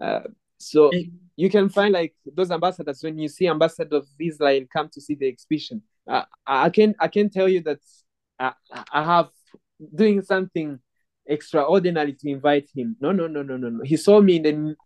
Uh, 0.00 0.20
so 0.58 0.90
It- 0.92 1.10
you 1.36 1.50
can 1.50 1.68
find 1.68 1.92
like 1.92 2.14
those 2.24 2.50
ambassadors 2.52 3.02
when 3.02 3.18
you 3.18 3.28
see 3.28 3.48
ambassador 3.48 3.96
of 3.96 4.06
Israel 4.20 4.64
come 4.72 4.88
to 4.92 5.00
see 5.00 5.14
the 5.16 5.26
exhibition. 5.26 5.82
Uh, 6.06 6.22
I 6.46 6.70
can 6.70 6.94
I 7.00 7.08
can 7.08 7.28
tell 7.30 7.48
you 7.48 7.60
that 7.62 7.80
I, 8.38 8.52
I 8.92 9.02
have 9.04 9.30
doing 9.94 10.22
something 10.22 10.78
extraordinary 11.26 12.12
to 12.12 12.28
invite 12.30 12.68
him. 12.74 12.96
No, 13.00 13.10
no, 13.12 13.26
no, 13.26 13.42
no, 13.42 13.56
no, 13.56 13.68
no. 13.68 13.82
He 13.84 13.96
saw 13.96 14.20
me 14.20 14.36
in 14.36 14.42
the 14.42 14.76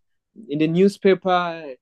in 0.48 0.58
the 0.58 0.68
newspaper. 0.68 1.74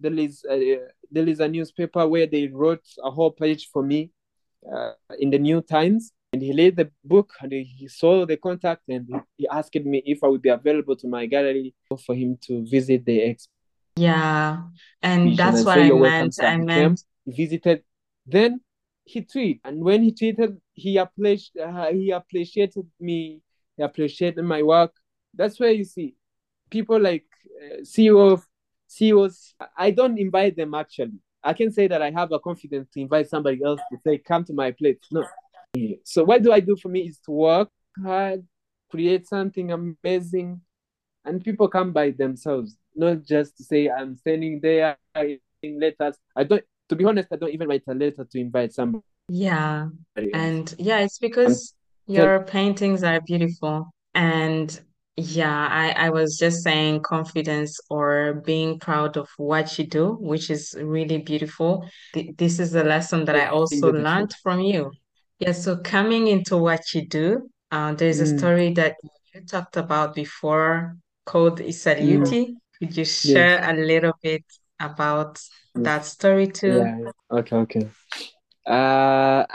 There 0.00 0.14
is 0.14 0.44
a, 0.48 0.78
there 1.10 1.28
is 1.28 1.40
a 1.40 1.48
newspaper 1.48 2.06
where 2.06 2.26
they 2.26 2.46
wrote 2.46 2.84
a 3.02 3.10
whole 3.10 3.32
page 3.32 3.68
for 3.72 3.82
me 3.82 4.10
uh, 4.72 4.92
in 5.18 5.30
the 5.30 5.38
New 5.38 5.60
Times 5.60 6.12
and 6.32 6.40
he 6.40 6.54
read 6.54 6.76
the 6.76 6.88
book 7.02 7.32
and 7.40 7.52
he 7.52 7.88
saw 7.88 8.24
the 8.24 8.36
contact 8.36 8.82
and 8.88 9.08
he 9.36 9.48
asked 9.48 9.74
me 9.74 10.02
if 10.06 10.22
I 10.22 10.28
would 10.28 10.42
be 10.42 10.50
available 10.50 10.94
to 10.96 11.08
my 11.08 11.26
gallery 11.26 11.74
for 12.06 12.14
him 12.14 12.38
to 12.42 12.64
visit 12.64 13.04
the 13.04 13.22
exhibition 13.22 13.58
yeah. 13.98 14.58
And 15.02 15.36
that's 15.36 15.58
and 15.58 15.66
what 15.66 15.78
I 15.78 15.90
meant. 15.90 16.36
I 16.40 16.56
meant, 16.56 17.02
he 17.24 17.32
visited. 17.32 17.82
Then 18.26 18.60
he 19.04 19.22
tweeted, 19.22 19.60
and 19.64 19.82
when 19.82 20.02
he 20.02 20.12
tweeted, 20.12 20.58
he 20.72 20.96
appreciated 20.98 21.68
uh, 21.68 21.92
he 21.92 22.10
appreciated 22.10 22.86
me, 23.00 23.42
he 23.76 23.82
appreciated 23.82 24.44
my 24.44 24.62
work. 24.62 24.92
That's 25.34 25.58
where 25.58 25.72
you 25.72 25.84
see 25.84 26.14
people 26.70 27.00
like 27.00 27.26
Uh, 27.62 27.80
CEO 27.82 28.32
of 28.32 28.44
was. 29.00 29.54
I 29.76 29.90
don't 29.90 30.18
invite 30.18 30.56
them 30.56 30.74
actually. 30.74 31.18
I 31.42 31.52
can 31.52 31.70
say 31.70 31.88
that 31.88 32.02
I 32.02 32.10
have 32.10 32.32
a 32.32 32.40
confidence 32.40 32.88
to 32.94 33.00
invite 33.00 33.28
somebody 33.28 33.62
else 33.64 33.80
to 33.92 33.98
say, 34.04 34.18
"Come 34.18 34.44
to 34.44 34.52
my 34.52 34.72
place." 34.72 34.98
No. 35.10 35.24
So 36.04 36.24
what 36.24 36.42
do 36.42 36.52
I 36.52 36.60
do 36.60 36.76
for 36.76 36.88
me 36.88 37.08
is 37.08 37.18
to 37.26 37.30
work 37.30 37.70
hard, 38.02 38.44
create 38.90 39.26
something 39.26 39.70
amazing, 39.70 40.60
and 41.24 41.44
people 41.44 41.68
come 41.68 41.92
by 41.92 42.10
themselves, 42.10 42.76
not 42.94 43.24
just 43.24 43.56
to 43.58 43.64
say, 43.64 43.88
"I'm 43.88 44.16
standing 44.16 44.60
there 44.60 44.96
writing 45.14 45.80
letters." 45.80 46.16
I 46.34 46.44
don't. 46.44 46.64
To 46.88 46.96
be 46.96 47.04
honest, 47.04 47.28
I 47.30 47.36
don't 47.36 47.52
even 47.52 47.68
write 47.68 47.84
a 47.86 47.94
letter 47.94 48.24
to 48.24 48.38
invite 48.38 48.72
somebody. 48.72 49.04
Yeah. 49.28 49.88
And 50.32 50.74
yeah, 50.78 51.00
it's 51.00 51.18
because 51.18 51.74
your 52.06 52.42
paintings 52.44 53.04
are 53.04 53.20
beautiful. 53.20 53.90
And 54.14 54.80
yeah, 55.18 55.68
I, 55.70 56.06
I 56.06 56.10
was 56.10 56.38
just 56.38 56.62
saying 56.62 57.02
confidence 57.02 57.80
or 57.90 58.42
being 58.46 58.78
proud 58.78 59.16
of 59.16 59.28
what 59.36 59.78
you 59.78 59.86
do, 59.86 60.12
which 60.20 60.50
is 60.50 60.74
really 60.80 61.18
beautiful. 61.18 61.88
Th- 62.14 62.36
This 62.36 62.60
is 62.60 62.74
a 62.74 62.84
lesson 62.84 63.24
that 63.24 63.36
I 63.36 63.46
also 63.48 63.90
you, 63.90 63.92
thank 63.94 64.16
you. 64.16 64.26
learned 64.26 64.32
from 64.42 64.60
you. 64.60 64.92
Yeah, 65.40 65.52
so 65.52 65.76
coming 65.78 66.28
into 66.28 66.56
what 66.56 66.94
you 66.94 67.06
do, 67.06 67.50
uh, 67.70 67.94
there's 67.94 68.20
a 68.20 68.26
Mm, 68.26 68.26
story 68.26 68.72
that 68.74 68.96
you 69.34 69.42
talked 69.44 69.76
about 69.76 70.14
before 70.14 70.96
called 71.26 71.60
mm, 71.98 72.38
Isaluti. 72.38 72.56
Could 72.78 72.96
you 72.96 73.04
share 73.04 73.58
yes, 73.58 73.68
a 73.68 73.74
little 73.74 74.12
bit 74.22 74.44
about 74.80 75.40
yes, 75.74 75.92
that 75.94 76.04
story 76.04 76.46
too? 76.48 76.92
yeah. 76.92 76.98
yeah. 77.00 77.10
Okay, 77.30 77.56
okay. 77.56 77.90
Uh, 78.66 79.46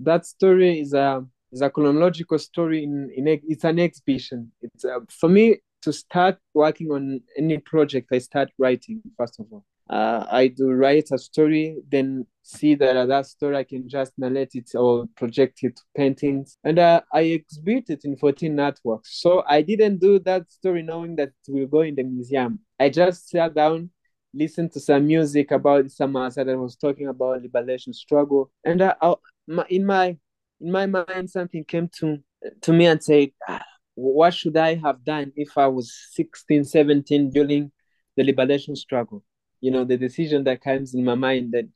that 0.00 0.26
story 0.26 0.80
is 0.80 0.94
a 0.94 1.26
is 1.52 1.62
a 1.62 1.70
chronological 1.70 2.38
story 2.38 2.84
in 2.84 3.10
in 3.14 3.26
it's 3.26 3.64
an 3.64 3.78
exhibition. 3.78 4.52
It's 4.60 4.84
uh, 4.84 5.00
for 5.10 5.28
me 5.28 5.58
to 5.82 5.92
start 5.92 6.38
working 6.54 6.90
on 6.90 7.20
any 7.36 7.58
project. 7.58 8.08
I 8.12 8.18
start 8.18 8.50
writing 8.58 9.02
first 9.16 9.40
of 9.40 9.46
all. 9.50 9.64
Uh, 9.88 10.26
I 10.30 10.48
do 10.48 10.70
write 10.70 11.08
a 11.12 11.18
story, 11.18 11.78
then 11.90 12.26
see 12.42 12.74
that 12.74 13.08
that 13.08 13.26
story 13.26 13.56
I 13.56 13.64
can 13.64 13.88
just 13.88 14.12
narrate 14.18 14.54
it 14.54 14.70
or 14.74 15.06
project 15.16 15.60
it 15.62 15.76
to 15.76 15.82
paintings, 15.96 16.58
and 16.62 16.78
uh, 16.78 17.00
I 17.12 17.20
exhibit 17.20 17.88
it 17.88 18.04
in 18.04 18.16
14 18.16 18.54
artworks. 18.56 19.06
So 19.06 19.44
I 19.48 19.62
didn't 19.62 19.98
do 19.98 20.18
that 20.20 20.50
story 20.52 20.82
knowing 20.82 21.16
that 21.16 21.30
it 21.46 21.52
will 21.52 21.66
go 21.66 21.80
in 21.80 21.94
the 21.94 22.02
museum. 22.02 22.60
I 22.78 22.90
just 22.90 23.30
sat 23.30 23.54
down 23.54 23.90
listened 24.34 24.72
to 24.72 24.80
some 24.80 25.06
music 25.06 25.50
about 25.50 25.90
some 25.90 26.12
that 26.12 26.46
was 26.46 26.76
talking 26.76 27.08
about 27.08 27.42
liberation 27.42 27.92
struggle, 27.94 28.50
and 28.64 28.82
I, 28.82 28.94
I, 29.00 29.14
my, 29.46 29.64
in 29.70 29.86
my 29.86 30.18
in 30.60 30.70
my 30.72 30.86
mind 30.86 31.30
something 31.30 31.64
came 31.64 31.88
to 32.00 32.18
to 32.62 32.72
me 32.72 32.86
and 32.86 33.02
said, 33.02 33.30
ah, 33.48 33.64
what 33.94 34.32
should 34.32 34.56
I 34.56 34.76
have 34.76 35.04
done 35.04 35.32
if 35.36 35.58
I 35.58 35.66
was 35.66 35.92
16, 36.12 36.64
17 36.64 37.30
during 37.30 37.72
the 38.16 38.24
liberation 38.24 38.76
struggle? 38.76 39.24
You 39.60 39.72
know, 39.72 39.84
the 39.84 39.96
decision 39.96 40.44
that 40.44 40.62
comes 40.62 40.94
in 40.94 41.04
my 41.04 41.14
mind 41.16 41.52
that 41.52 41.68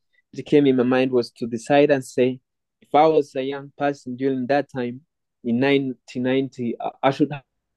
came 0.46 0.66
in 0.66 0.76
my 0.76 0.84
mind 0.84 1.10
was 1.12 1.30
to 1.32 1.46
decide 1.46 1.90
and 1.90 2.04
say, 2.04 2.40
if 2.80 2.94
I 2.94 3.06
was 3.06 3.34
a 3.34 3.42
young 3.42 3.72
person 3.76 4.16
during 4.16 4.46
that 4.46 4.70
time 4.70 5.00
in 5.44 5.58
1990, 5.60 6.76
I 7.02 7.10
should 7.10 7.32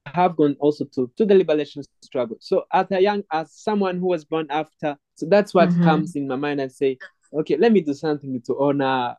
have 0.06 0.36
gone 0.36 0.56
also 0.60 0.84
to, 0.94 1.10
to 1.16 1.24
the 1.26 1.34
liberation 1.34 1.82
struggle. 2.02 2.36
So 2.40 2.64
as 2.72 2.86
a 2.92 3.00
young, 3.00 3.24
as 3.32 3.52
someone 3.52 3.98
who 3.98 4.06
was 4.06 4.24
born 4.24 4.46
after, 4.50 4.96
so 5.16 5.26
that's 5.28 5.52
what 5.54 5.78
Mm-hmm. 5.78 5.80
comes 5.80 6.14
in 6.14 6.28
my 6.28 6.36
mind 6.36 6.60
and 6.60 6.70
say, 6.70 6.98
okay, 7.32 7.56
let 7.56 7.72
me 7.72 7.80
do 7.80 7.92
something 7.94 8.40
to 8.46 8.60
honor 8.60 9.16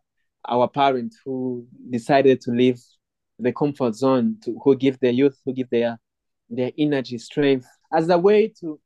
our 0.48 0.68
parents 0.68 1.20
who 1.24 1.66
decided 1.90 2.42
to 2.42 2.52
leave 2.52 2.80
the 3.40 3.52
comfort 3.52 3.96
zone, 3.96 4.38
to 4.44 4.60
who 4.64 4.76
give 4.76 5.00
their 5.00 5.12
youth, 5.12 5.40
who 5.46 5.54
give 5.54 5.70
their 5.70 6.00
their 6.50 6.72
energy, 6.78 7.18
strength, 7.18 7.68
as 7.94 8.10
a 8.10 8.18
way 8.18 8.48
to 8.60 8.80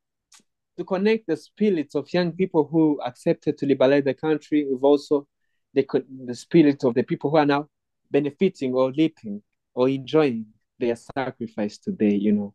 to 0.77 0.83
connect 0.85 1.27
the 1.27 1.37
spirits 1.37 1.95
of 1.95 2.11
young 2.13 2.31
people 2.31 2.67
who 2.71 2.99
accepted 3.05 3.57
to 3.57 3.65
liberate 3.65 4.05
the 4.05 4.13
country 4.13 4.65
with 4.69 4.81
also 4.81 5.27
the, 5.73 5.85
the 6.25 6.33
spirit 6.33 6.83
of 6.83 6.93
the 6.93 7.03
people 7.03 7.29
who 7.29 7.37
are 7.37 7.45
now 7.45 7.67
benefiting 8.09 8.73
or 8.73 8.91
leaping 8.91 9.41
or 9.73 9.89
enjoying 9.89 10.45
their 10.79 10.95
sacrifice 10.95 11.77
today, 11.77 12.13
you 12.13 12.31
know. 12.31 12.53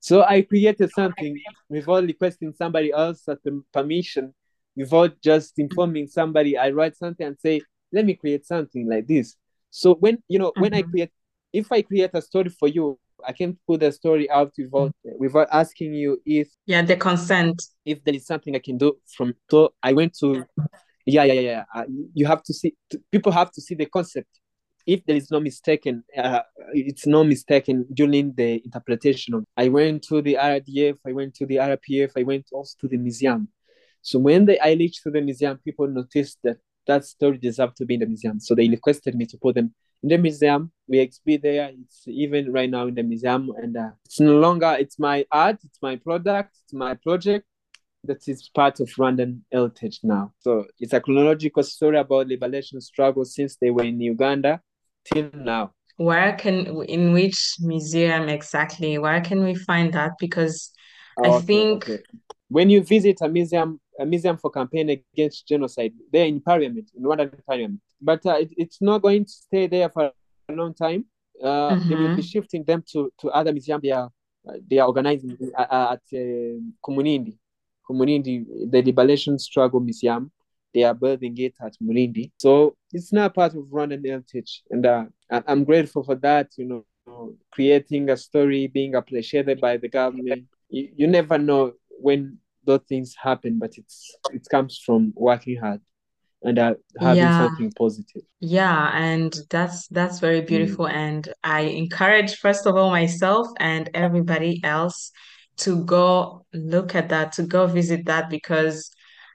So 0.00 0.22
I 0.22 0.42
created 0.42 0.90
something 0.92 1.38
without 1.68 2.04
requesting 2.04 2.52
somebody 2.52 2.92
else 2.92 3.28
at 3.28 3.38
permission, 3.72 4.34
without 4.76 5.20
just 5.20 5.58
informing 5.58 6.06
somebody. 6.06 6.56
I 6.56 6.70
write 6.70 6.96
something 6.96 7.26
and 7.26 7.36
say, 7.38 7.60
let 7.92 8.04
me 8.04 8.14
create 8.14 8.46
something 8.46 8.88
like 8.88 9.06
this. 9.06 9.36
So 9.70 9.94
when 9.94 10.22
you 10.28 10.38
know, 10.38 10.52
when 10.56 10.74
I 10.74 10.82
Mm-hmm. 10.82 10.90
create, 10.90 11.10
if 11.52 11.70
I 11.72 11.82
create 11.82 12.10
a 12.14 12.22
story 12.22 12.50
for 12.50 12.68
you, 12.68 12.98
I 13.26 13.32
can 13.32 13.58
put 13.66 13.80
the 13.80 13.92
story 13.92 14.30
out 14.30 14.52
without 14.58 14.92
without 15.18 15.48
asking 15.52 15.94
you 15.94 16.20
if 16.24 16.48
Yeah, 16.66 16.82
the 16.82 16.96
consent. 16.96 17.62
if 17.84 18.02
there 18.04 18.14
is 18.14 18.26
something 18.26 18.54
I 18.54 18.60
can 18.60 18.78
do 18.78 18.96
from. 19.16 19.34
So 19.50 19.72
I 19.82 19.92
went 19.92 20.14
to 20.20 20.44
yeah 21.06 21.24
yeah 21.24 21.32
yeah. 21.34 21.40
yeah. 21.40 21.64
Uh, 21.74 21.84
you 22.14 22.26
have 22.26 22.42
to 22.44 22.54
see 22.54 22.74
people 23.10 23.32
have 23.32 23.50
to 23.52 23.60
see 23.60 23.74
the 23.74 23.86
concept 23.86 24.28
if 24.86 25.04
there 25.04 25.16
is 25.16 25.30
no 25.30 25.38
mistaken, 25.38 26.02
uh, 26.16 26.40
it's 26.72 27.06
no 27.06 27.22
mistaken 27.22 27.84
during 27.92 28.32
the 28.34 28.62
interpretation 28.64 29.34
of. 29.34 29.44
I 29.54 29.68
went 29.68 30.02
to 30.04 30.22
the 30.22 30.38
RDF, 30.38 30.96
I 31.06 31.12
went 31.12 31.34
to 31.34 31.46
the 31.46 31.56
RPF, 31.58 32.12
I 32.16 32.22
went 32.22 32.46
also 32.52 32.74
to 32.80 32.88
the 32.88 32.96
museum. 32.96 33.48
So 34.00 34.18
when 34.18 34.46
they, 34.46 34.58
I 34.58 34.72
reached 34.72 35.02
to 35.02 35.10
the 35.10 35.20
museum, 35.20 35.58
people 35.62 35.88
noticed 35.88 36.38
that 36.44 36.56
that 36.88 37.04
story 37.04 37.38
deserved 37.38 37.76
to 37.76 37.86
be 37.86 37.94
in 37.94 38.00
the 38.00 38.06
museum. 38.06 38.40
So 38.40 38.54
they 38.54 38.68
requested 38.68 39.14
me 39.14 39.26
to 39.26 39.38
put 39.38 39.54
them 39.54 39.72
in 40.02 40.08
the 40.08 40.18
museum. 40.18 40.72
We 40.88 40.98
exhibit 40.98 41.42
there. 41.42 41.70
It's 41.72 42.02
even 42.08 42.52
right 42.52 42.68
now 42.68 42.88
in 42.88 42.94
the 42.96 43.04
museum, 43.04 43.52
and 43.62 43.76
uh, 43.76 43.90
it's 44.04 44.20
no 44.20 44.38
longer. 44.38 44.76
It's 44.78 44.98
my 44.98 45.24
art. 45.30 45.58
It's 45.64 45.78
my 45.80 45.96
product. 45.96 46.56
It's 46.64 46.72
my 46.72 46.94
project 46.94 47.46
that 48.04 48.26
is 48.26 48.48
part 48.54 48.80
of 48.80 48.88
Rwandan 48.88 49.40
heritage 49.52 50.00
now. 50.02 50.32
So 50.40 50.66
it's 50.78 50.92
a 50.92 51.00
chronological 51.00 51.62
story 51.62 51.98
about 51.98 52.28
liberation 52.28 52.80
struggle 52.80 53.24
since 53.24 53.56
they 53.56 53.70
were 53.70 53.84
in 53.84 54.00
Uganda 54.00 54.60
till 55.04 55.30
now. 55.34 55.72
Where 55.96 56.34
can, 56.34 56.82
in 56.84 57.12
which 57.12 57.56
museum 57.60 58.28
exactly? 58.28 58.98
Where 58.98 59.20
can 59.20 59.42
we 59.42 59.54
find 59.56 59.92
that? 59.94 60.12
Because 60.20 60.70
I 61.24 61.28
Oh, 61.28 61.34
okay, 61.34 61.44
think, 61.44 61.84
okay. 61.84 62.02
When 62.48 62.70
you 62.70 62.82
visit 62.82 63.18
a 63.20 63.28
museum, 63.28 63.80
a 64.00 64.06
museum 64.06 64.38
for 64.38 64.50
campaign 64.50 64.88
against 64.90 65.46
genocide, 65.46 65.92
they're 66.12 66.26
in 66.26 66.40
Parliament, 66.40 66.90
in 66.96 67.02
Rwandan 67.02 67.44
Parliament, 67.46 67.80
but 68.00 68.24
uh, 68.24 68.36
it, 68.36 68.50
it's 68.56 68.80
not 68.80 69.02
going 69.02 69.24
to 69.24 69.30
stay 69.30 69.66
there 69.66 69.90
for 69.90 70.10
a 70.48 70.52
long 70.52 70.74
time. 70.74 71.04
Uh, 71.42 71.76
they 71.88 71.94
will 71.94 72.08
be 72.08 72.20
mm-hmm, 72.20 72.20
shifting 72.22 72.64
them 72.64 72.82
to, 72.92 73.12
to 73.20 73.28
other 73.30 73.52
museums 73.52 73.82
they 73.82 73.92
are 73.92 74.10
uh, 74.48 74.54
they 74.68 74.78
are 74.78 74.86
organizing 74.86 75.36
uh, 75.56 75.96
at 75.96 76.00
uh, 76.12 76.58
Kumunindi, 76.84 77.36
Kumunindi, 77.88 78.44
the 78.70 78.82
Liberation 78.82 79.38
Struggle 79.38 79.80
Museum. 79.80 80.30
They 80.74 80.84
are 80.84 80.94
building 80.94 81.36
it 81.38 81.54
at 81.64 81.74
Mulindi. 81.82 82.30
So 82.38 82.76
it's 82.92 83.12
not 83.12 83.34
part 83.34 83.54
of 83.54 83.64
Rwandan 83.64 84.06
heritage. 84.06 84.62
And 84.70 84.86
uh, 84.86 85.04
I'm 85.30 85.64
grateful 85.64 86.02
for 86.02 86.14
that, 86.16 86.48
you 86.56 86.64
know, 86.64 87.36
creating 87.50 88.10
a 88.10 88.16
story, 88.16 88.66
being 88.66 88.94
appreciated 88.94 89.60
by 89.60 89.76
the 89.76 89.88
government. 89.88 90.44
You, 90.68 90.88
you 90.94 91.06
never 91.06 91.38
know 91.38 91.72
when 92.00 92.38
those 92.64 92.82
things 92.88 93.14
happen, 93.20 93.58
but 93.58 93.78
it's 93.78 94.16
it 94.32 94.46
comes 94.50 94.78
from 94.84 95.12
working 95.16 95.56
hard 95.58 95.80
and 96.42 96.58
uh, 96.58 96.74
having 97.00 97.30
yeah, 97.30 97.32
something 97.32 97.72
positive. 97.72 98.22
yeah, 98.40 98.90
and 98.94 99.34
that's 99.50 99.88
that's 99.88 100.20
very 100.20 100.42
Mm, 100.48 100.48
beautiful. 100.48 100.86
And 100.88 101.28
I 101.44 101.62
encourage, 101.62 102.36
first 102.36 102.66
of 102.66 102.76
all, 102.76 102.90
myself 102.90 103.48
and 103.58 103.90
everybody 103.94 104.60
else 104.64 105.12
to 105.58 105.84
go 105.84 106.44
look 106.54 106.94
at 106.94 107.08
that, 107.10 107.32
to 107.34 107.44
go 107.44 107.66
visit 107.66 108.06
that, 108.06 108.30
because 108.30 108.90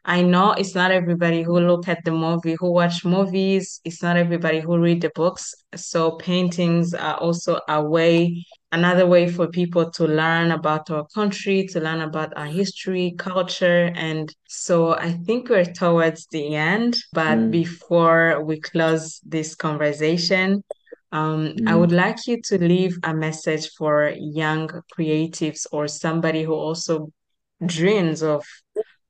I 0.06 0.22
know 0.22 0.52
it's 0.54 0.76
not 0.76 0.92
everybody 0.92 1.44
who 1.44 1.60
look 1.60 1.88
at 1.88 2.06
the 2.06 2.12
movie, 2.12 2.56
who 2.60 2.72
watch 2.74 3.06
movies. 3.06 3.82
It's 3.86 4.04
not 4.04 4.18
everybody 4.18 4.60
who 4.62 4.78
read 4.80 5.02
the 5.02 5.12
books. 5.16 5.54
So 5.76 6.12
paintings 6.18 6.94
are 6.94 7.18
also 7.18 7.60
a 7.70 7.84
way, 7.84 8.46
another 8.74 9.08
way 9.08 9.30
for 9.30 9.48
people 9.48 9.90
to 9.92 10.06
learn 10.06 10.52
about 10.52 10.90
our 10.90 11.06
country, 11.08 11.68
to 11.68 11.80
learn 11.80 12.02
about 12.02 12.34
our 12.36 12.48
history, 12.48 13.16
culture. 13.18 13.92
And 13.96 14.34
so 14.48 14.96
I 14.96 15.12
think 15.12 15.50
we're 15.50 15.64
towards 15.66 16.28
the 16.28 16.56
end. 16.56 16.98
But 17.14 17.38
mm, 17.38 17.52
before 17.52 18.44
we 18.44 18.60
close 18.60 19.22
this 19.24 19.56
conversation, 19.56 20.64
um, 21.12 21.54
I 21.68 21.74
mm. 21.74 21.80
would 21.80 21.92
like 21.92 22.26
you 22.28 22.42
to 22.50 22.58
leave 22.58 22.98
a 23.04 23.14
message 23.14 23.70
for 23.78 24.12
young 24.18 24.68
creatives 24.98 25.68
or 25.72 25.88
somebody 25.88 26.44
who 26.44 26.54
also 26.54 27.12
dreams 27.66 28.24
of 28.24 28.44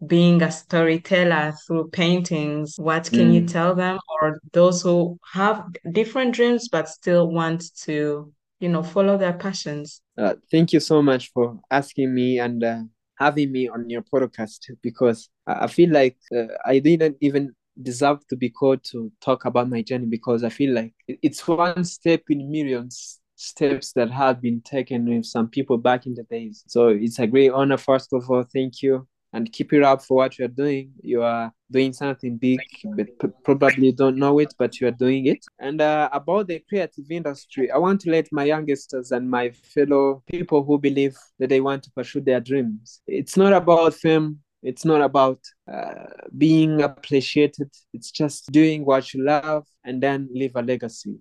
being 0.05 0.41
a 0.41 0.51
storyteller 0.51 1.53
through 1.65 1.89
paintings, 1.89 2.75
what 2.77 3.09
can 3.09 3.31
you 3.33 3.41
Mm. 3.41 3.51
tell 3.51 3.75
them? 3.75 3.97
Or 4.21 4.39
those 4.51 4.81
who 4.81 5.17
have 5.31 5.65
different 5.91 6.35
dreams 6.35 6.67
but 6.69 6.89
still 6.89 7.31
want 7.31 7.63
to, 7.85 8.31
you 8.63 8.69
know, 8.69 8.81
follow 8.81 9.17
their 9.17 9.33
passions? 9.33 10.01
Uh, 10.17 10.35
thank 10.49 10.71
you 10.71 10.79
so 10.79 11.01
much 11.01 11.31
for 11.33 11.59
asking 11.69 12.15
me 12.15 12.39
and 12.39 12.63
uh, 12.63 12.79
having 13.19 13.51
me 13.51 13.67
on 13.67 13.89
your 13.89 14.01
podcast 14.01 14.59
because 14.81 15.29
I 15.45 15.67
feel 15.67 15.91
like 15.91 16.17
uh, 16.35 16.45
I 16.65 16.79
didn't 16.79 17.17
even 17.19 17.53
deserve 17.81 18.25
to 18.27 18.37
be 18.37 18.49
called 18.49 18.83
to 18.85 19.11
talk 19.19 19.43
about 19.43 19.69
my 19.69 19.81
journey 19.81 20.05
because 20.05 20.45
I 20.45 20.49
feel 20.49 20.73
like 20.73 20.93
it's 21.07 21.45
one 21.45 21.83
step 21.83 22.21
in 22.29 22.49
millions 22.49 23.19
steps 23.35 23.91
that 23.93 24.09
have 24.09 24.41
been 24.41 24.61
taken 24.61 25.09
with 25.09 25.25
some 25.25 25.49
people 25.49 25.77
back 25.77 26.05
in 26.05 26.13
the 26.13 26.23
days. 26.23 26.63
So 26.67 26.87
it's 26.87 27.19
a 27.19 27.27
great 27.27 27.51
honor. 27.51 27.77
First 27.77 28.13
of 28.13 28.29
all, 28.29 28.43
thank 28.43 28.81
you. 28.81 29.05
And 29.33 29.51
keep 29.51 29.73
it 29.73 29.83
up 29.83 30.03
for 30.03 30.17
what 30.17 30.37
you're 30.37 30.47
doing. 30.47 30.91
You 31.01 31.23
are 31.23 31.51
doing 31.71 31.91
something 31.91 32.37
big, 32.37 32.61
but 32.83 33.07
p- 33.19 33.27
probably 33.43 33.91
don't 33.91 34.17
know 34.17 34.37
it, 34.39 34.53
but 34.57 34.79
you 34.79 34.87
are 34.87 34.91
doing 34.91 35.25
it. 35.25 35.43
And 35.59 35.81
uh, 35.81 36.09
about 36.13 36.47
the 36.47 36.59
creative 36.69 37.09
industry, 37.09 37.71
I 37.71 37.77
want 37.79 38.01
to 38.01 38.11
let 38.11 38.31
my 38.31 38.43
youngsters 38.43 39.11
and 39.11 39.29
my 39.29 39.49
fellow 39.49 40.23
people 40.27 40.63
who 40.63 40.77
believe 40.77 41.17
that 41.39 41.49
they 41.49 41.61
want 41.61 41.83
to 41.83 41.91
pursue 41.91 42.21
their 42.21 42.39
dreams. 42.39 43.01
It's 43.07 43.35
not 43.35 43.53
about 43.53 43.95
fame. 43.95 44.39
It's 44.61 44.85
not 44.85 45.01
about 45.01 45.39
uh, 45.71 46.05
being 46.37 46.81
appreciated. 46.81 47.69
It's 47.91 48.11
just 48.11 48.51
doing 48.51 48.85
what 48.85 49.13
you 49.13 49.23
love 49.23 49.65
and 49.83 50.01
then 50.01 50.29
leave 50.31 50.55
a 50.55 50.61
legacy. 50.61 51.17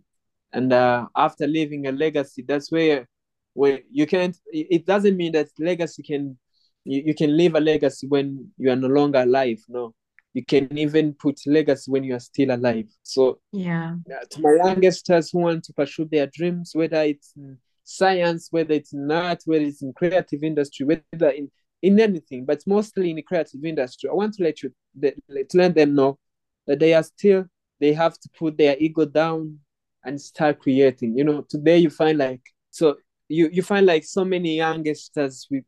And 0.53 0.72
uh, 0.72 1.07
after 1.16 1.46
leaving 1.46 1.87
a 1.87 1.92
legacy, 1.92 2.44
that's 2.46 2.70
where 2.70 3.09
where 3.55 3.81
you 3.90 4.07
can't. 4.07 4.37
It 4.53 4.87
doesn't 4.87 5.16
mean 5.16 5.33
that 5.33 5.48
legacy 5.59 6.03
can 6.03 6.38
you, 6.85 7.03
you 7.07 7.14
can 7.14 7.37
leave 7.37 7.55
a 7.55 7.61
legacy 7.61 8.07
when 8.07 8.51
you 8.59 8.71
are 8.71 8.77
no 8.77 8.88
longer 8.88 9.21
alive. 9.21 9.62
No, 9.68 9.95
you 10.35 10.45
can 10.45 10.77
even 10.77 11.14
put 11.14 11.40
legacy 11.47 11.90
when 11.90 12.05
you 12.05 12.14
are 12.14 12.21
still 12.21 12.55
alive. 12.55 12.88
So 13.03 13.40
yeah, 14.09 14.21
to 14.31 14.40
my 14.40 14.55
youngsters 14.64 15.31
who 15.31 15.40
want 15.40 15.64
to 15.64 15.73
pursue 15.73 16.09
their 16.11 16.27
dreams, 16.27 16.73
whether 16.75 17.03
it's 17.03 17.33
in 17.37 17.59
science, 17.85 18.49
whether 18.51 18.75
it's 18.75 18.92
in 18.92 19.11
art, 19.11 19.42
whether 19.45 19.64
it's 19.64 19.83
in 19.83 19.92
creative 19.92 20.42
industry, 20.42 20.87
whether 20.87 21.31
in 21.31 21.51
in 21.83 21.99
anything, 21.99 22.45
but 22.45 22.62
mostly 22.66 23.11
in 23.11 23.16
the 23.16 23.23
creative 23.23 23.64
industry, 23.64 24.09
I 24.09 24.14
want 24.14 24.35
to 24.35 24.45
let 24.45 24.62
you 24.62 24.73
to 25.03 25.47
let 25.55 25.75
them 25.75 25.95
know 25.95 26.18
that 26.66 26.79
they 26.79 26.95
are 26.95 27.03
still 27.03 27.45
they 27.81 27.92
have 27.92 28.14
to 28.21 28.29
put 28.38 28.57
their 28.57 28.77
ego 28.79 29.05
down 29.05 29.59
and 30.05 30.21
start 30.21 30.61
creating. 30.61 31.18
You 31.18 31.25
know, 31.25 31.45
today 31.49 31.79
you 31.79 31.90
find 31.90 32.18
like 32.18 32.42
so 32.71 32.97
you 33.29 33.49
you 33.53 33.62
find 33.62 33.87
like 33.87 34.05
so 34.05 34.25
many 34.25 34.57
youngsters 34.57 35.49
with 35.51 35.64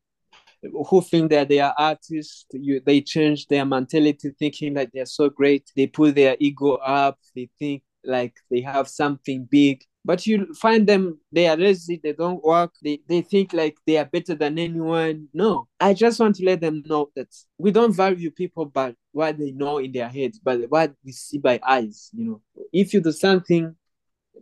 who 0.88 1.03
think 1.03 1.31
that 1.31 1.48
they 1.48 1.61
are 1.61 1.74
artists 1.77 2.46
you 2.53 2.81
they 2.85 3.00
change 3.00 3.46
their 3.48 3.64
mentality 3.64 4.31
thinking 4.38 4.74
that 4.74 4.90
they're 4.92 5.07
so 5.07 5.29
great. 5.29 5.70
They 5.77 5.87
put 5.87 6.14
their 6.14 6.37
ego 6.38 6.74
up. 6.74 7.18
They 7.35 7.50
think 7.59 7.83
like 8.05 8.35
they 8.50 8.61
have 8.61 8.88
something 8.88 9.46
big. 9.50 9.83
But 10.07 10.27
you 10.27 10.53
find 10.55 10.87
them 10.87 11.18
they 11.33 11.48
are 11.48 11.57
lazy. 11.57 12.00
They 12.03 12.12
don't 12.12 12.42
work. 12.44 12.72
They, 12.83 13.00
they 13.09 13.22
think 13.22 13.53
like 13.53 13.77
they 13.87 13.96
are 13.96 14.05
better 14.05 14.35
than 14.35 14.59
anyone. 14.59 15.29
No. 15.33 15.68
I 15.81 15.94
just 15.94 16.20
want 16.20 16.37
to 16.37 16.44
let 16.44 16.61
them 16.61 16.83
know 16.87 17.11
that 17.16 17.35
we 17.59 17.70
don't 17.70 17.94
value 17.94 18.31
people 18.31 18.66
by 18.66 18.94
what 19.12 19.38
they 19.38 19.53
know 19.53 19.79
in 19.79 19.92
their 19.92 20.09
heads 20.09 20.40
but 20.42 20.61
what 20.68 20.92
we 21.05 21.12
see 21.12 21.38
by 21.38 21.61
eyes 21.66 22.11
you 22.12 22.24
know. 22.24 22.40
If 22.72 22.92
you 22.92 23.00
do 23.00 23.12
something 23.12 23.74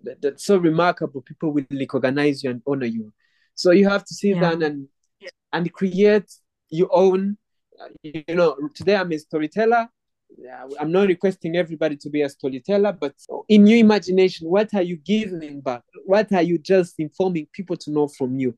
that, 0.02 0.22
that's 0.22 0.44
so 0.44 0.56
remarkable 0.56 1.20
people 1.20 1.52
will 1.52 1.66
recognize 1.70 2.42
you 2.42 2.50
and 2.50 2.62
honor 2.66 2.86
you. 2.86 3.12
So 3.54 3.70
you 3.70 3.88
have 3.88 4.04
to 4.04 4.14
sit 4.14 4.36
yeah. 4.36 4.40
down 4.40 4.62
and 4.62 4.88
and 5.52 5.72
create 5.72 6.30
your 6.70 6.88
own. 6.92 7.36
You 8.02 8.24
know, 8.28 8.56
today 8.74 8.96
I'm 8.96 9.12
a 9.12 9.18
storyteller. 9.18 9.88
I'm 10.80 10.92
not 10.92 11.08
requesting 11.08 11.56
everybody 11.56 11.96
to 11.96 12.10
be 12.10 12.22
a 12.22 12.28
storyteller, 12.28 12.92
but 12.92 13.14
in 13.48 13.66
your 13.66 13.78
imagination, 13.78 14.48
what 14.48 14.72
are 14.74 14.82
you 14.82 14.96
giving 14.96 15.60
back? 15.60 15.82
What 16.04 16.32
are 16.32 16.42
you 16.42 16.58
just 16.58 16.94
informing 16.98 17.48
people 17.52 17.76
to 17.76 17.90
know 17.90 18.08
from 18.08 18.38
you? 18.38 18.56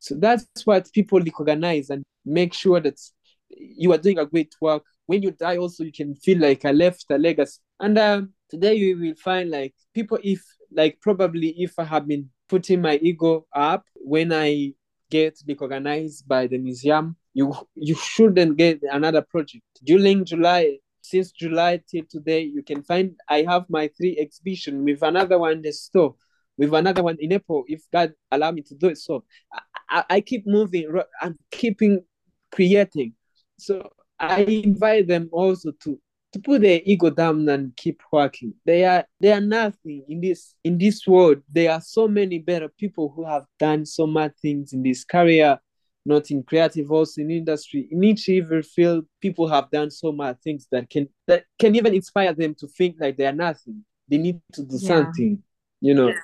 So 0.00 0.14
that's 0.16 0.46
what 0.64 0.92
people 0.92 1.20
recognize 1.20 1.88
and 1.88 2.04
make 2.26 2.52
sure 2.52 2.80
that 2.80 3.00
you 3.48 3.92
are 3.92 3.98
doing 3.98 4.18
a 4.18 4.26
great 4.26 4.54
work. 4.60 4.82
When 5.06 5.22
you 5.22 5.30
die, 5.30 5.56
also 5.56 5.84
you 5.84 5.92
can 5.92 6.14
feel 6.14 6.38
like 6.38 6.64
I 6.64 6.72
left 6.72 7.06
a 7.10 7.18
legacy. 7.18 7.60
And 7.80 7.98
um, 7.98 8.32
today 8.50 8.74
you 8.74 8.98
will 8.98 9.14
find 9.14 9.50
like 9.50 9.74
people, 9.94 10.18
if 10.22 10.42
like 10.72 10.98
probably 11.00 11.54
if 11.56 11.78
I 11.78 11.84
have 11.84 12.06
been 12.06 12.28
putting 12.48 12.82
my 12.82 12.96
ego 12.96 13.46
up 13.54 13.84
when 13.94 14.32
I 14.32 14.74
get 15.14 15.38
recognized 15.48 16.26
by 16.26 16.42
the 16.48 16.58
museum, 16.58 17.14
you 17.34 17.46
you 17.88 17.94
shouldn't 17.94 18.56
get 18.56 18.80
another 18.98 19.22
project. 19.22 19.64
During 19.90 20.24
July, 20.24 20.62
since 21.02 21.30
July 21.30 21.80
till 21.88 22.04
today, 22.10 22.42
you 22.56 22.62
can 22.70 22.82
find 22.82 23.06
I 23.28 23.38
have 23.42 23.64
my 23.68 23.88
three 23.96 24.16
exhibition 24.18 24.84
with 24.84 25.02
another 25.02 25.38
one 25.38 25.52
in 25.52 25.62
the 25.62 25.72
store, 25.72 26.16
with 26.58 26.74
another 26.74 27.04
one 27.04 27.16
in 27.20 27.32
April, 27.32 27.62
if 27.68 27.82
God 27.92 28.12
allow 28.32 28.50
me 28.50 28.62
to 28.62 28.74
do 28.74 28.88
it. 28.88 28.98
So 28.98 29.22
I, 29.52 29.60
I, 29.88 30.04
I 30.16 30.20
keep 30.20 30.46
moving, 30.46 30.84
I'm 31.22 31.38
keeping 31.52 32.02
creating. 32.50 33.14
So 33.56 33.74
I 34.18 34.40
invite 34.42 35.06
them 35.06 35.28
also 35.30 35.70
to 35.84 36.00
to 36.34 36.40
put 36.40 36.62
their 36.62 36.80
ego 36.84 37.10
down 37.10 37.48
and 37.48 37.74
keep 37.76 38.02
working. 38.10 38.54
They 38.66 38.84
are 38.84 39.04
they 39.20 39.30
are 39.30 39.40
nothing 39.40 40.04
in 40.08 40.20
this 40.20 40.56
in 40.64 40.76
this 40.78 41.06
world. 41.06 41.38
There 41.48 41.70
are 41.70 41.80
so 41.80 42.08
many 42.08 42.40
better 42.40 42.68
people 42.68 43.12
who 43.14 43.24
have 43.24 43.44
done 43.56 43.86
so 43.86 44.04
much 44.04 44.32
things 44.42 44.72
in 44.72 44.82
this 44.82 45.04
career, 45.04 45.60
not 46.04 46.32
in 46.32 46.42
creative, 46.42 46.90
also 46.90 47.20
in 47.20 47.30
industry. 47.30 47.86
In 47.88 48.02
each 48.02 48.28
every 48.28 48.64
field, 48.64 49.04
people 49.20 49.46
have 49.46 49.70
done 49.70 49.92
so 49.92 50.10
much 50.10 50.38
things 50.42 50.66
that 50.72 50.90
can 50.90 51.08
that 51.28 51.44
can 51.56 51.76
even 51.76 51.94
inspire 51.94 52.34
them 52.34 52.56
to 52.56 52.66
think 52.66 52.96
like 52.98 53.16
they 53.16 53.26
are 53.26 53.32
nothing. 53.32 53.84
They 54.08 54.18
need 54.18 54.40
to 54.54 54.64
do 54.64 54.76
yeah. 54.80 54.88
something, 54.88 55.40
you 55.80 55.94
know. 55.94 56.08
Yeah. 56.08 56.14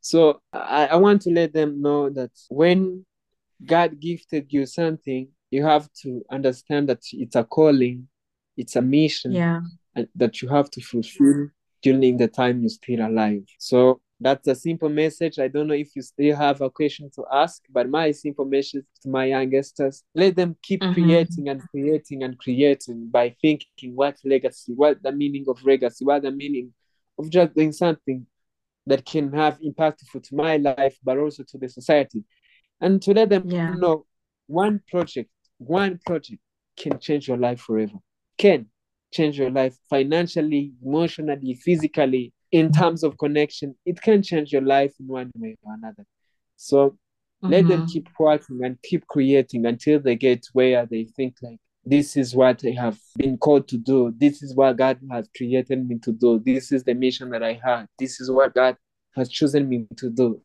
So 0.00 0.40
I, 0.52 0.86
I 0.86 0.96
want 0.96 1.22
to 1.22 1.30
let 1.30 1.52
them 1.52 1.82
know 1.82 2.10
that 2.10 2.30
when 2.48 3.04
God 3.66 3.98
gifted 3.98 4.46
you 4.50 4.66
something, 4.66 5.30
you 5.50 5.64
have 5.64 5.88
to 6.02 6.22
understand 6.30 6.88
that 6.90 7.00
it's 7.10 7.34
a 7.34 7.42
calling 7.42 8.06
it's 8.58 8.76
a 8.76 8.82
mission 8.82 9.32
yeah. 9.32 9.60
that 10.16 10.42
you 10.42 10.48
have 10.48 10.68
to 10.72 10.82
fulfill 10.82 11.48
during 11.80 12.18
the 12.18 12.28
time 12.28 12.60
you're 12.60 12.68
still 12.68 13.06
alive. 13.06 13.44
So 13.58 14.00
that's 14.20 14.48
a 14.48 14.54
simple 14.54 14.88
message. 14.88 15.38
I 15.38 15.46
don't 15.46 15.68
know 15.68 15.74
if 15.74 15.94
you 15.94 16.02
still 16.02 16.34
have 16.34 16.60
a 16.60 16.68
question 16.68 17.08
to 17.14 17.24
ask, 17.32 17.62
but 17.70 17.88
my 17.88 18.10
simple 18.10 18.44
message 18.44 18.84
to 19.02 19.08
my 19.08 19.26
youngsters, 19.26 20.02
let 20.12 20.34
them 20.34 20.56
keep 20.60 20.80
mm-hmm. 20.80 20.92
creating 20.92 21.48
and 21.48 21.62
creating 21.70 22.24
and 22.24 22.36
creating 22.36 23.08
by 23.10 23.36
thinking 23.40 23.94
what 23.94 24.16
legacy, 24.24 24.72
what 24.74 25.00
the 25.02 25.12
meaning 25.12 25.44
of 25.46 25.64
legacy, 25.64 26.04
what 26.04 26.22
the 26.22 26.32
meaning 26.32 26.74
of 27.16 27.30
just 27.30 27.54
doing 27.54 27.70
something 27.70 28.26
that 28.86 29.06
can 29.06 29.32
have 29.32 29.60
impactful 29.60 30.22
to 30.24 30.34
my 30.34 30.56
life, 30.56 30.98
but 31.04 31.16
also 31.16 31.44
to 31.44 31.58
the 31.58 31.68
society. 31.68 32.24
And 32.80 33.00
to 33.02 33.12
let 33.12 33.28
them 33.28 33.48
yeah. 33.48 33.70
know 33.70 34.06
one 34.48 34.80
project, 34.90 35.30
one 35.58 36.00
project 36.04 36.40
can 36.76 36.98
change 36.98 37.28
your 37.28 37.36
life 37.36 37.60
forever 37.60 37.98
can 38.38 38.66
change 39.12 39.38
your 39.38 39.50
life 39.50 39.76
financially, 39.88 40.72
emotionally, 40.84 41.54
physically, 41.54 42.32
in 42.52 42.72
terms 42.72 43.02
of 43.02 43.18
connection. 43.18 43.74
It 43.84 44.00
can 44.00 44.22
change 44.22 44.52
your 44.52 44.62
life 44.62 44.94
in 45.00 45.06
one 45.06 45.30
way 45.36 45.56
or 45.62 45.74
another. 45.74 46.04
So 46.56 46.90
mm-hmm. 46.90 47.48
let 47.48 47.68
them 47.68 47.80
mm-hmm. 47.80 47.90
keep 47.90 48.08
working 48.18 48.60
and 48.64 48.80
keep 48.82 49.06
creating 49.06 49.66
until 49.66 50.00
they 50.00 50.16
get 50.16 50.46
where 50.52 50.86
they 50.86 51.04
think 51.04 51.36
like 51.42 51.58
this 51.84 52.16
is 52.16 52.34
what 52.34 52.62
I 52.66 52.70
have 52.70 52.98
been 53.16 53.38
called 53.38 53.68
to 53.68 53.78
do. 53.78 54.12
This 54.16 54.42
is 54.42 54.54
what 54.54 54.76
God 54.76 54.98
has 55.10 55.28
created 55.34 55.88
me 55.88 55.98
to 56.00 56.12
do. 56.12 56.38
This 56.44 56.70
is 56.70 56.84
the 56.84 56.94
mission 56.94 57.30
that 57.30 57.42
I 57.42 57.58
had. 57.64 57.86
This 57.98 58.20
is 58.20 58.30
what 58.30 58.54
God 58.54 58.76
has 59.16 59.28
chosen 59.28 59.68
me 59.68 59.86
to 59.96 60.10
do. 60.10 60.42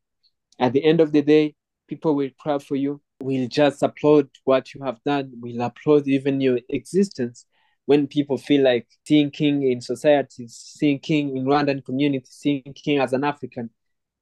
At 0.59 0.73
the 0.73 0.83
end 0.83 1.01
of 1.01 1.11
the 1.11 1.21
day, 1.21 1.55
people 1.87 2.15
will 2.15 2.29
clap 2.39 2.61
for 2.61 2.75
you. 2.75 3.01
We'll 3.21 3.49
just 3.49 3.83
applaud 3.83 4.29
what 4.45 4.73
you 4.73 4.83
have 4.83 4.99
done. 5.05 5.33
We'll 5.35 5.61
applaud 5.61 6.07
even 6.07 6.39
your 6.39 6.59
existence 6.69 7.45
when 7.85 8.07
people 8.07 8.37
feel 8.37 8.63
like 8.63 8.87
thinking 9.05 9.69
in 9.69 9.81
society, 9.81 10.47
thinking 10.79 11.29
King 11.29 11.37
in 11.37 11.45
Rwandan 11.45 11.83
community, 11.83 12.27
thinking 12.41 12.99
as 12.99 13.13
an 13.13 13.23
African, 13.23 13.69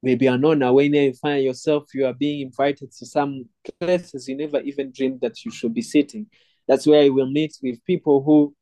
maybe 0.02 0.28
an 0.28 0.44
honor. 0.44 0.74
When 0.74 0.94
you 0.94 1.14
find 1.14 1.44
yourself, 1.44 1.94
you 1.94 2.06
are 2.06 2.14
being 2.14 2.42
invited 2.42 2.92
to 2.94 3.06
some 3.06 3.46
places 3.80 4.28
you 4.28 4.36
never 4.36 4.60
even 4.62 4.92
dreamed 4.92 5.22
that 5.22 5.46
you 5.46 5.52
should 5.52 5.74
be 5.74 5.82
sitting. 5.82 6.28
That's 6.68 6.88
where 6.88 7.04
you 7.04 7.14
will 7.14 7.30
meet 7.30 7.58
with 7.62 7.84
people 7.86 8.24
who 8.24 8.56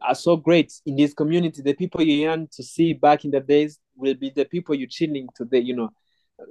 are 0.00 0.14
so 0.14 0.36
great 0.36 0.72
in 0.84 0.96
this 0.96 1.14
community. 1.14 1.62
The 1.62 1.74
people 1.74 2.02
you 2.02 2.16
yearn 2.16 2.48
to 2.52 2.62
see 2.62 2.92
back 2.92 3.24
in 3.24 3.30
the 3.30 3.40
days 3.40 3.80
will 3.96 4.14
be 4.14 4.30
the 4.30 4.44
people 4.44 4.74
you're 4.74 4.88
chilling 4.88 5.28
today, 5.34 5.60
you 5.60 5.74
know. 5.74 5.90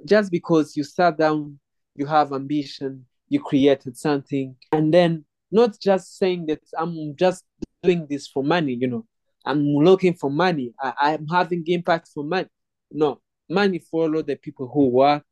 Just 0.04 0.30
because 0.30 0.76
you 0.76 0.84
sat 0.84 1.16
down, 1.16 1.58
you 1.94 2.06
have 2.06 2.32
ambition, 2.32 3.06
you 3.28 3.40
created 3.40 3.96
something, 3.96 4.56
and 4.72 4.92
then 4.92 5.24
not 5.50 5.78
just 5.80 6.18
saying 6.18 6.46
that 6.46 6.60
I'm 6.76 7.14
just 7.16 7.44
doing 7.82 8.06
this 8.08 8.26
for 8.26 8.42
money, 8.42 8.76
you 8.80 8.88
know. 8.88 9.06
I'm 9.44 9.62
looking 9.64 10.14
for 10.14 10.30
money. 10.30 10.74
I, 10.80 11.14
am 11.14 11.26
having 11.28 11.62
impact 11.66 12.08
for 12.12 12.24
money. 12.24 12.48
No, 12.90 13.20
money 13.48 13.78
follow 13.78 14.22
the 14.22 14.36
people 14.36 14.68
who 14.68 14.88
work, 14.88 15.22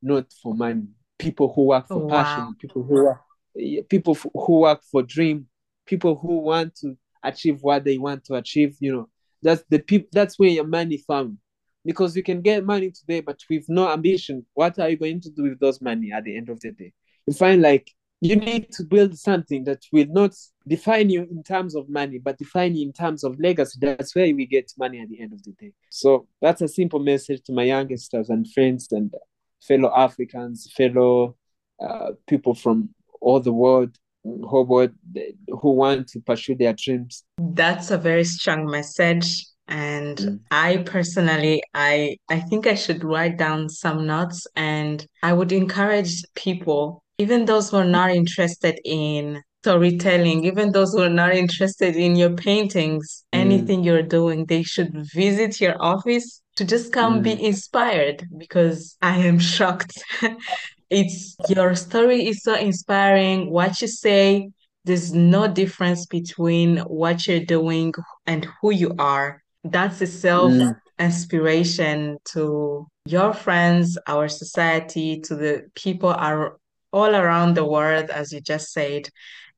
not 0.00 0.26
for 0.42 0.54
money. 0.54 0.86
People 1.18 1.52
who 1.52 1.66
work 1.66 1.88
for 1.88 2.04
oh, 2.04 2.08
passion. 2.08 2.44
Wow. 2.44 2.54
People 2.60 2.82
who 2.84 2.94
work, 2.94 3.20
eh, 3.58 3.80
people 3.88 4.14
who 4.14 4.60
work 4.60 4.80
for 4.90 5.02
dream. 5.02 5.46
People 5.86 6.16
who 6.16 6.38
want 6.38 6.76
to 6.76 6.96
achieve 7.22 7.58
what 7.62 7.84
they 7.84 7.98
want 7.98 8.24
to 8.26 8.34
achieve. 8.34 8.76
You 8.78 8.92
know, 8.92 9.08
that's 9.42 9.64
the 9.68 9.80
people. 9.80 10.08
That's 10.12 10.38
where 10.38 10.50
your 10.50 10.66
money 10.66 10.98
found. 10.98 11.38
Because 11.84 12.16
you 12.16 12.22
can 12.22 12.40
get 12.40 12.64
money 12.64 12.90
today, 12.90 13.20
but 13.20 13.38
with 13.50 13.66
no 13.68 13.92
ambition, 13.92 14.46
what 14.54 14.78
are 14.78 14.88
you 14.88 14.96
going 14.96 15.20
to 15.20 15.30
do 15.30 15.42
with 15.42 15.60
those 15.60 15.82
money 15.82 16.12
at 16.12 16.24
the 16.24 16.34
end 16.34 16.48
of 16.48 16.58
the 16.60 16.70
day? 16.70 16.92
You 17.26 17.34
find 17.34 17.60
like 17.60 17.90
you 18.24 18.36
need 18.36 18.72
to 18.72 18.84
build 18.84 19.18
something 19.18 19.64
that 19.64 19.82
will 19.92 20.06
not 20.08 20.32
define 20.66 21.10
you 21.10 21.22
in 21.30 21.42
terms 21.42 21.74
of 21.74 21.88
money, 21.88 22.18
but 22.18 22.38
define 22.38 22.74
you 22.74 22.86
in 22.86 22.92
terms 22.92 23.22
of 23.22 23.38
legacy. 23.38 23.78
That's 23.80 24.14
where 24.14 24.34
we 24.34 24.46
get 24.46 24.72
money 24.78 25.00
at 25.00 25.10
the 25.10 25.20
end 25.20 25.32
of 25.34 25.42
the 25.42 25.52
day. 25.52 25.72
So 25.90 26.26
that's 26.40 26.62
a 26.62 26.68
simple 26.68 27.00
message 27.00 27.42
to 27.44 27.52
my 27.52 27.64
youngsters 27.64 28.30
and 28.30 28.50
friends 28.50 28.88
and 28.92 29.12
fellow 29.62 29.92
Africans, 29.94 30.72
fellow 30.74 31.36
uh, 31.86 32.12
people 32.26 32.54
from 32.54 32.90
all 33.20 33.40
the 33.40 33.52
world. 33.52 33.92
who 34.24 34.88
who 35.60 35.70
want 35.72 36.08
to 36.08 36.20
pursue 36.20 36.54
their 36.54 36.72
dreams. 36.72 37.24
That's 37.38 37.90
a 37.90 37.98
very 37.98 38.24
strong 38.24 38.64
message. 38.66 39.46
And 39.68 40.16
mm. 40.18 40.40
I 40.50 40.78
personally, 40.78 41.62
I 41.74 42.16
I 42.30 42.40
think 42.40 42.66
I 42.66 42.74
should 42.74 43.04
write 43.04 43.36
down 43.36 43.68
some 43.68 44.06
notes 44.06 44.46
and 44.56 45.06
I 45.22 45.32
would 45.32 45.52
encourage 45.52 46.22
people, 46.34 47.03
even 47.18 47.44
those 47.44 47.70
who 47.70 47.76
are 47.78 47.84
not 47.84 48.10
interested 48.10 48.80
in 48.84 49.42
storytelling, 49.62 50.44
even 50.44 50.72
those 50.72 50.92
who 50.92 51.02
are 51.02 51.08
not 51.08 51.34
interested 51.34 51.96
in 51.96 52.16
your 52.16 52.30
paintings, 52.30 53.24
mm. 53.32 53.38
anything 53.38 53.82
you're 53.82 54.02
doing, 54.02 54.44
they 54.44 54.62
should 54.62 54.92
visit 55.14 55.60
your 55.60 55.74
office 55.80 56.42
to 56.56 56.64
just 56.64 56.92
come 56.92 57.20
mm. 57.20 57.22
be 57.22 57.42
inspired 57.44 58.26
because 58.36 58.96
I 59.00 59.16
am 59.18 59.38
shocked. 59.38 59.96
it's 60.90 61.34
your 61.48 61.74
story 61.74 62.26
is 62.26 62.42
so 62.42 62.54
inspiring. 62.54 63.50
What 63.50 63.80
you 63.80 63.88
say, 63.88 64.50
there's 64.84 65.14
no 65.14 65.48
difference 65.48 66.04
between 66.04 66.78
what 66.80 67.26
you're 67.26 67.46
doing 67.46 67.94
and 68.26 68.46
who 68.60 68.70
you 68.70 68.94
are. 68.98 69.42
That's 69.64 70.00
a 70.02 70.06
self 70.06 70.52
mm. 70.52 70.76
inspiration 70.98 72.18
to 72.32 72.86
your 73.06 73.32
friends, 73.32 73.96
our 74.06 74.28
society, 74.28 75.20
to 75.22 75.34
the 75.34 75.62
people 75.74 76.10
are 76.10 76.58
all 76.94 77.14
around 77.16 77.54
the 77.54 77.66
world, 77.76 78.08
as 78.10 78.32
you 78.32 78.40
just 78.40 78.72
said. 78.72 79.08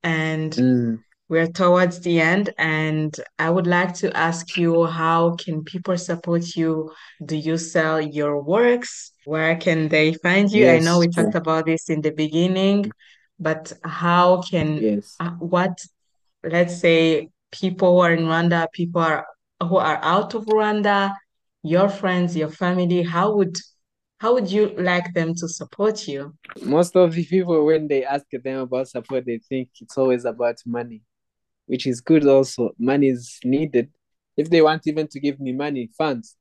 And 0.03 0.53
mm. 0.53 0.99
we're 1.29 1.53
towards 1.63 2.01
the 2.01 2.21
end. 2.21 2.55
And 2.57 3.15
I 3.39 3.51
would 3.51 3.67
like 3.67 3.93
to 3.97 4.17
ask 4.17 4.57
you 4.57 4.87
how 4.87 5.37
can 5.37 5.63
people 5.63 5.99
support 5.99 6.57
you? 6.57 6.91
Do 7.25 7.37
you 7.37 7.59
sell 7.59 8.01
your 8.01 8.43
works? 8.43 9.13
Where 9.27 9.57
can 9.57 9.89
they 9.89 10.15
find 10.15 10.51
you? 10.51 10.65
Yes. 10.65 10.81
I 10.81 10.85
know 10.85 10.99
we 10.99 11.09
talked 11.09 11.35
about 11.35 11.67
this 11.67 11.91
in 11.91 12.01
the 12.01 12.13
beginning, 12.13 12.91
but 13.39 13.73
how 13.85 14.41
can 14.41 14.69
yes. 14.79 15.17
Uh, 15.21 15.31
what 15.39 15.77
let's 16.43 16.79
say 16.79 17.29
people 17.53 17.95
who 17.95 18.01
are 18.01 18.15
in 18.15 18.25
Rwanda, 18.25 18.67
people 18.73 19.03
are 19.03 19.27
who 19.61 19.77
are 19.77 19.99
out 20.03 20.35
of 20.35 20.47
Rwanda, 20.47 21.13
your 21.63 21.89
friends, 21.89 22.37
your 22.37 22.51
family, 22.51 23.03
how 23.03 23.37
would 23.37 23.57
how 24.19 24.33
would 24.33 24.51
you 24.51 24.69
like 24.79 25.13
them 25.13 25.35
to 25.35 25.49
support 25.49 26.09
you? 26.09 26.35
Most 26.63 26.97
of 26.97 27.13
the 27.13 27.25
people, 27.25 27.65
when 27.67 27.87
they 27.87 28.05
ask 28.05 28.25
them 28.31 28.61
about 28.61 28.89
support, 28.89 29.27
they 29.27 29.39
think 29.39 29.69
it's 29.81 29.99
always 29.99 30.25
about 30.25 30.57
money, 30.65 31.03
which 31.67 31.87
is 31.87 32.01
good 32.01 32.27
also. 32.27 32.71
Money 32.79 33.09
is 33.09 33.39
needed. 33.45 33.91
If 34.37 34.49
they 34.49 34.63
want 34.63 34.87
even 34.87 35.07
to 35.09 35.21
give 35.21 35.39
me 35.39 35.53
money, 35.53 35.91
funds, 35.97 36.37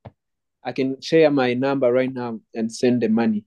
I 0.64 0.72
can 0.72 1.02
share 1.02 1.30
my 1.30 1.54
number 1.54 1.92
right 1.92 2.12
now 2.12 2.40
and 2.54 2.72
send 2.72 3.02
the 3.02 3.10
money. 3.10 3.44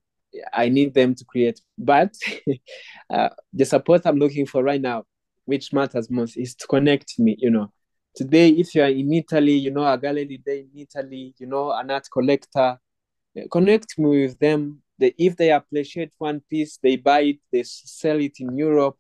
I 0.53 0.69
need 0.69 0.95
them 0.95 1.14
to 1.14 1.25
create. 1.25 1.61
But 1.79 2.14
uh, 3.11 3.31
the 3.53 3.64
support 3.64 4.03
I'm 4.05 4.19
looking 4.19 4.47
for 4.47 4.62
right 4.62 4.81
now, 4.81 5.05
which 5.47 5.73
matters 5.73 6.11
most, 6.11 6.37
is 6.37 6.55
to 6.57 6.67
connect 6.67 7.19
me, 7.19 7.37
you 7.38 7.51
know. 7.51 7.73
Today, 8.14 8.51
if 8.51 8.75
you're 8.75 8.87
in 8.88 9.12
Italy, 9.12 9.53
you 9.53 9.71
know, 9.71 9.91
a 9.91 9.97
gallery 9.97 10.41
day 10.45 10.61
in 10.61 10.81
Italy, 10.81 11.35
you 11.38 11.47
know, 11.47 11.73
an 11.73 11.91
art 11.91 12.07
collector, 12.12 12.79
connect 13.51 13.98
me 13.98 14.22
with 14.22 14.38
them. 14.38 14.83
They, 14.98 15.14
if 15.18 15.37
they 15.37 15.53
appreciate 15.53 16.12
one 16.18 16.40
piece, 16.51 16.79
they 16.83 16.96
buy 16.96 17.20
it, 17.20 17.38
they 17.53 17.62
sell 17.64 18.18
it 18.20 18.33
in 18.40 18.57
Europe. 18.57 18.96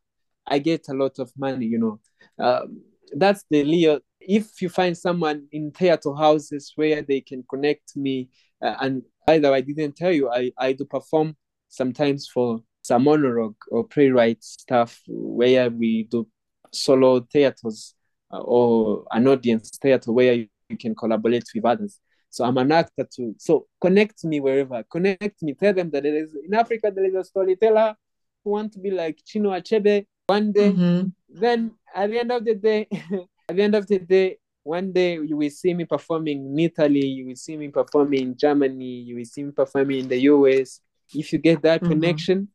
I 0.46 0.58
get 0.58 0.88
a 0.88 0.94
lot 0.94 1.18
of 1.18 1.32
money, 1.36 1.66
you 1.66 1.78
know. 1.78 2.00
Um, 2.38 2.82
that's 3.12 3.44
the 3.50 3.64
Leo. 3.64 4.00
If 4.20 4.62
you 4.62 4.68
find 4.68 4.96
someone 4.96 5.46
in 5.52 5.70
theater 5.70 6.14
houses 6.14 6.72
where 6.76 7.02
they 7.02 7.20
can 7.20 7.44
connect 7.48 7.96
me, 7.96 8.28
uh, 8.62 8.76
and 8.80 9.02
either 9.28 9.52
I 9.52 9.60
didn't 9.60 9.96
tell 9.96 10.12
you, 10.12 10.30
I, 10.30 10.52
I 10.58 10.72
do 10.72 10.84
perform 10.84 11.36
sometimes 11.68 12.28
for 12.28 12.60
some 12.82 13.04
monologue 13.04 13.56
or 13.70 13.84
playwright 13.84 14.42
stuff 14.42 15.00
where 15.06 15.70
we 15.70 16.04
do 16.04 16.26
solo 16.72 17.20
theaters 17.20 17.94
uh, 18.32 18.40
or 18.40 19.04
an 19.10 19.26
audience 19.28 19.70
theater 19.80 20.12
where 20.12 20.34
you 20.34 20.78
can 20.78 20.94
collaborate 20.94 21.44
with 21.54 21.64
others. 21.64 22.00
So 22.38 22.44
I'm 22.44 22.56
an 22.58 22.70
actor 22.70 23.02
too. 23.02 23.34
So 23.36 23.66
connect 23.80 24.22
me 24.22 24.38
wherever. 24.38 24.84
Connect 24.84 25.42
me. 25.42 25.54
Tell 25.54 25.74
them 25.74 25.90
that 25.90 26.04
there 26.04 26.14
is 26.14 26.36
in 26.44 26.54
Africa 26.54 26.92
there 26.94 27.04
is 27.04 27.16
a 27.16 27.24
storyteller 27.24 27.96
who 28.44 28.50
want 28.50 28.72
to 28.74 28.78
be 28.78 28.92
like 28.92 29.18
Chinua 29.26 29.60
Achebe 29.60 30.06
one 30.28 30.52
day. 30.52 30.70
Mm-hmm. 30.70 31.08
Then 31.30 31.72
at 31.92 32.10
the 32.10 32.20
end 32.20 32.30
of 32.30 32.44
the 32.44 32.54
day, 32.54 32.86
at 33.48 33.56
the 33.56 33.62
end 33.64 33.74
of 33.74 33.88
the 33.88 33.98
day, 33.98 34.38
one 34.62 34.92
day 34.92 35.14
you 35.14 35.36
will 35.36 35.50
see 35.50 35.74
me 35.74 35.84
performing 35.84 36.46
in 36.46 36.58
Italy, 36.60 37.04
you 37.04 37.26
will 37.26 37.34
see 37.34 37.56
me 37.56 37.70
performing 37.70 38.22
in 38.22 38.36
Germany, 38.36 38.84
you 39.08 39.16
will 39.16 39.24
see 39.24 39.42
me 39.42 39.50
performing 39.50 39.98
in 39.98 40.08
the 40.08 40.20
US. 40.30 40.80
If 41.12 41.32
you 41.32 41.40
get 41.40 41.62
that 41.62 41.80
mm-hmm. 41.80 41.90
connection, 41.90 42.48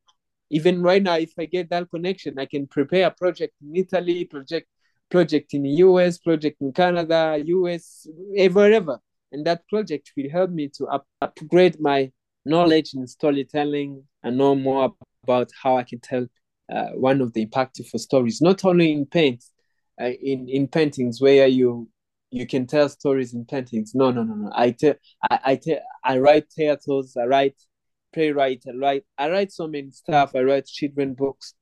even 0.49 0.81
right 0.81 1.03
now, 1.03 1.17
if 1.17 1.33
I 1.37 1.43
get 1.43 1.69
that 1.71 1.89
connection, 1.89 2.39
I 2.39 2.45
can 2.45 2.67
prepare 2.67 3.07
a 3.07 3.11
project 3.11 3.53
in 3.61 3.75
Italy, 3.75 4.23
project 4.23 4.69
project 5.11 5.53
in 5.53 5.63
the 5.63 5.71
US, 5.87 6.19
project 6.19 6.61
in 6.61 6.71
Canada, 6.71 7.37
US, 7.43 8.07
wherever 8.29 9.01
and 9.33 9.45
that 9.45 9.67
project 9.67 10.11
will 10.15 10.29
help 10.29 10.51
me 10.51 10.69
to 10.77 10.85
up- 10.87 11.07
upgrade 11.21 11.79
my 11.79 12.11
knowledge 12.45 12.93
in 12.93 13.05
storytelling 13.07 14.03
and 14.23 14.37
know 14.37 14.55
more 14.55 14.93
about 15.23 15.49
how 15.61 15.77
I 15.77 15.83
can 15.83 15.99
tell 15.99 16.27
uh, 16.71 16.89
one 16.91 17.19
of 17.19 17.33
the 17.33 17.45
impactful 17.45 17.99
stories, 17.99 18.41
not 18.41 18.63
only 18.63 18.91
in 18.91 19.05
paint, 19.05 19.43
uh, 20.01 20.05
in 20.05 20.47
in 20.47 20.67
paintings 20.67 21.19
where 21.19 21.47
you 21.47 21.89
you 22.31 22.47
can 22.47 22.65
tell 22.65 22.89
stories 22.89 23.33
in 23.33 23.45
paintings. 23.45 23.93
No, 23.93 24.11
no, 24.11 24.23
no, 24.23 24.33
no. 24.33 24.51
I 24.55 24.71
tell, 24.71 24.95
I, 25.29 25.39
I 25.45 25.55
tell, 25.55 25.79
I 26.03 26.17
write 26.17 26.51
theaters, 26.51 27.15
I 27.15 27.25
write 27.25 27.55
playwright, 28.11 28.63
I 28.67 28.75
write, 28.75 29.03
I 29.17 29.29
write 29.29 29.51
so 29.51 29.67
many 29.67 29.91
stuff. 29.91 30.35
I 30.35 30.41
write 30.41 30.65
children 30.65 31.13
books. 31.13 31.53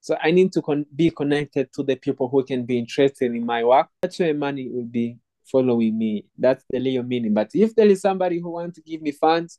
So 0.00 0.16
I 0.22 0.30
need 0.30 0.52
to 0.52 0.62
con- 0.62 0.86
be 0.94 1.10
connected 1.10 1.72
to 1.74 1.82
the 1.82 1.96
people 1.96 2.28
who 2.28 2.44
can 2.44 2.64
be 2.64 2.78
interested 2.78 3.34
in 3.34 3.44
my 3.44 3.64
work. 3.64 3.88
That's 4.02 4.18
where 4.18 4.32
money 4.32 4.68
will 4.70 4.84
be 4.84 5.18
following 5.50 5.96
me. 5.98 6.24
That's 6.38 6.64
the 6.70 6.78
Leo 6.78 7.02
meaning. 7.02 7.34
But 7.34 7.50
if 7.54 7.74
there 7.74 7.88
is 7.88 8.00
somebody 8.00 8.38
who 8.38 8.50
wants 8.50 8.76
to 8.76 8.82
give 8.82 9.02
me 9.02 9.12
funds 9.12 9.58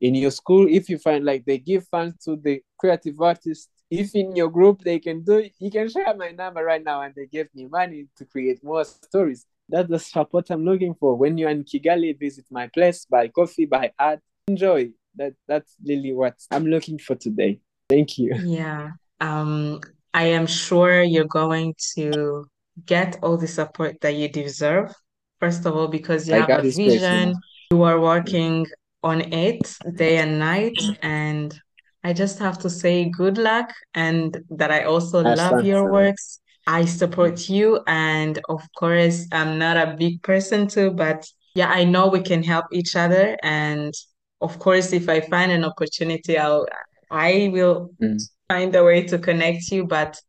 in 0.00 0.14
your 0.14 0.30
school, 0.30 0.66
if 0.68 0.88
you 0.88 0.98
find 0.98 1.24
like 1.24 1.44
they 1.44 1.58
give 1.58 1.86
funds 1.88 2.24
to 2.24 2.36
the 2.36 2.62
creative 2.78 3.20
artists, 3.20 3.68
if 3.90 4.14
in 4.14 4.36
your 4.36 4.50
group 4.50 4.82
they 4.82 4.98
can 4.98 5.22
do, 5.22 5.48
you 5.58 5.70
can 5.70 5.88
share 5.88 6.14
my 6.14 6.30
number 6.30 6.62
right 6.62 6.84
now 6.84 7.02
and 7.02 7.14
they 7.14 7.26
give 7.26 7.48
me 7.54 7.66
money 7.66 8.06
to 8.16 8.24
create 8.24 8.62
more 8.62 8.84
stories. 8.84 9.46
That's 9.68 9.88
the 9.88 9.98
support 9.98 10.50
I'm 10.50 10.64
looking 10.64 10.94
for. 10.94 11.14
When 11.14 11.36
you're 11.38 11.50
in 11.50 11.64
Kigali, 11.64 12.18
visit 12.18 12.46
my 12.50 12.68
place, 12.68 13.04
buy 13.04 13.28
coffee, 13.28 13.66
buy 13.66 13.92
art, 13.98 14.20
enjoy. 14.46 14.90
That 15.16 15.34
that's 15.46 15.74
really 15.84 16.12
what 16.12 16.34
I'm 16.50 16.66
looking 16.66 16.98
for 16.98 17.16
today. 17.16 17.60
Thank 17.88 18.18
you. 18.18 18.34
Yeah. 18.36 18.90
Um, 19.20 19.80
I 20.14 20.24
am 20.26 20.46
sure 20.46 21.02
you're 21.02 21.24
going 21.24 21.74
to 21.94 22.46
get 22.86 23.18
all 23.22 23.36
the 23.36 23.48
support 23.48 24.00
that 24.00 24.14
you 24.14 24.28
deserve 24.28 24.94
First 25.40 25.66
of 25.66 25.76
all, 25.76 25.88
because 25.88 26.28
you 26.28 26.34
I 26.34 26.38
have 26.38 26.64
a 26.64 26.70
vision, 26.70 27.34
you 27.70 27.82
are 27.82 28.00
working 28.00 28.66
on 29.02 29.20
it 29.32 29.76
day 29.96 30.18
and 30.18 30.38
night. 30.38 30.78
And 31.02 31.58
I 32.04 32.12
just 32.12 32.38
have 32.38 32.58
to 32.60 32.70
say 32.70 33.08
good 33.08 33.38
luck 33.38 33.72
and 33.94 34.36
that 34.50 34.70
I 34.70 34.84
also 34.84 35.22
love 35.22 35.64
your 35.64 35.90
works. 35.90 36.40
I 36.66 36.84
support 36.84 37.48
you. 37.48 37.80
And 37.86 38.38
of 38.48 38.62
course, 38.78 39.26
I'm 39.32 39.58
not 39.58 39.76
a 39.76 39.96
big 39.98 40.22
person 40.22 40.68
too, 40.68 40.90
but 40.90 41.26
yeah, 41.54 41.70
I 41.70 41.84
know 41.84 42.08
we 42.08 42.20
can 42.20 42.42
help 42.42 42.66
each 42.72 42.94
other. 42.94 43.36
And 43.42 43.92
of 44.40 44.58
course, 44.58 44.92
if 44.92 45.08
I 45.08 45.20
find 45.20 45.50
an 45.50 45.64
opportunity, 45.64 46.38
I'll 46.38 46.66
I 47.10 47.50
will 47.52 47.90
mm. 48.00 48.20
find 48.48 48.74
a 48.76 48.84
way 48.84 49.02
to 49.04 49.18
connect 49.18 49.70
you. 49.70 49.86
But 49.86 50.20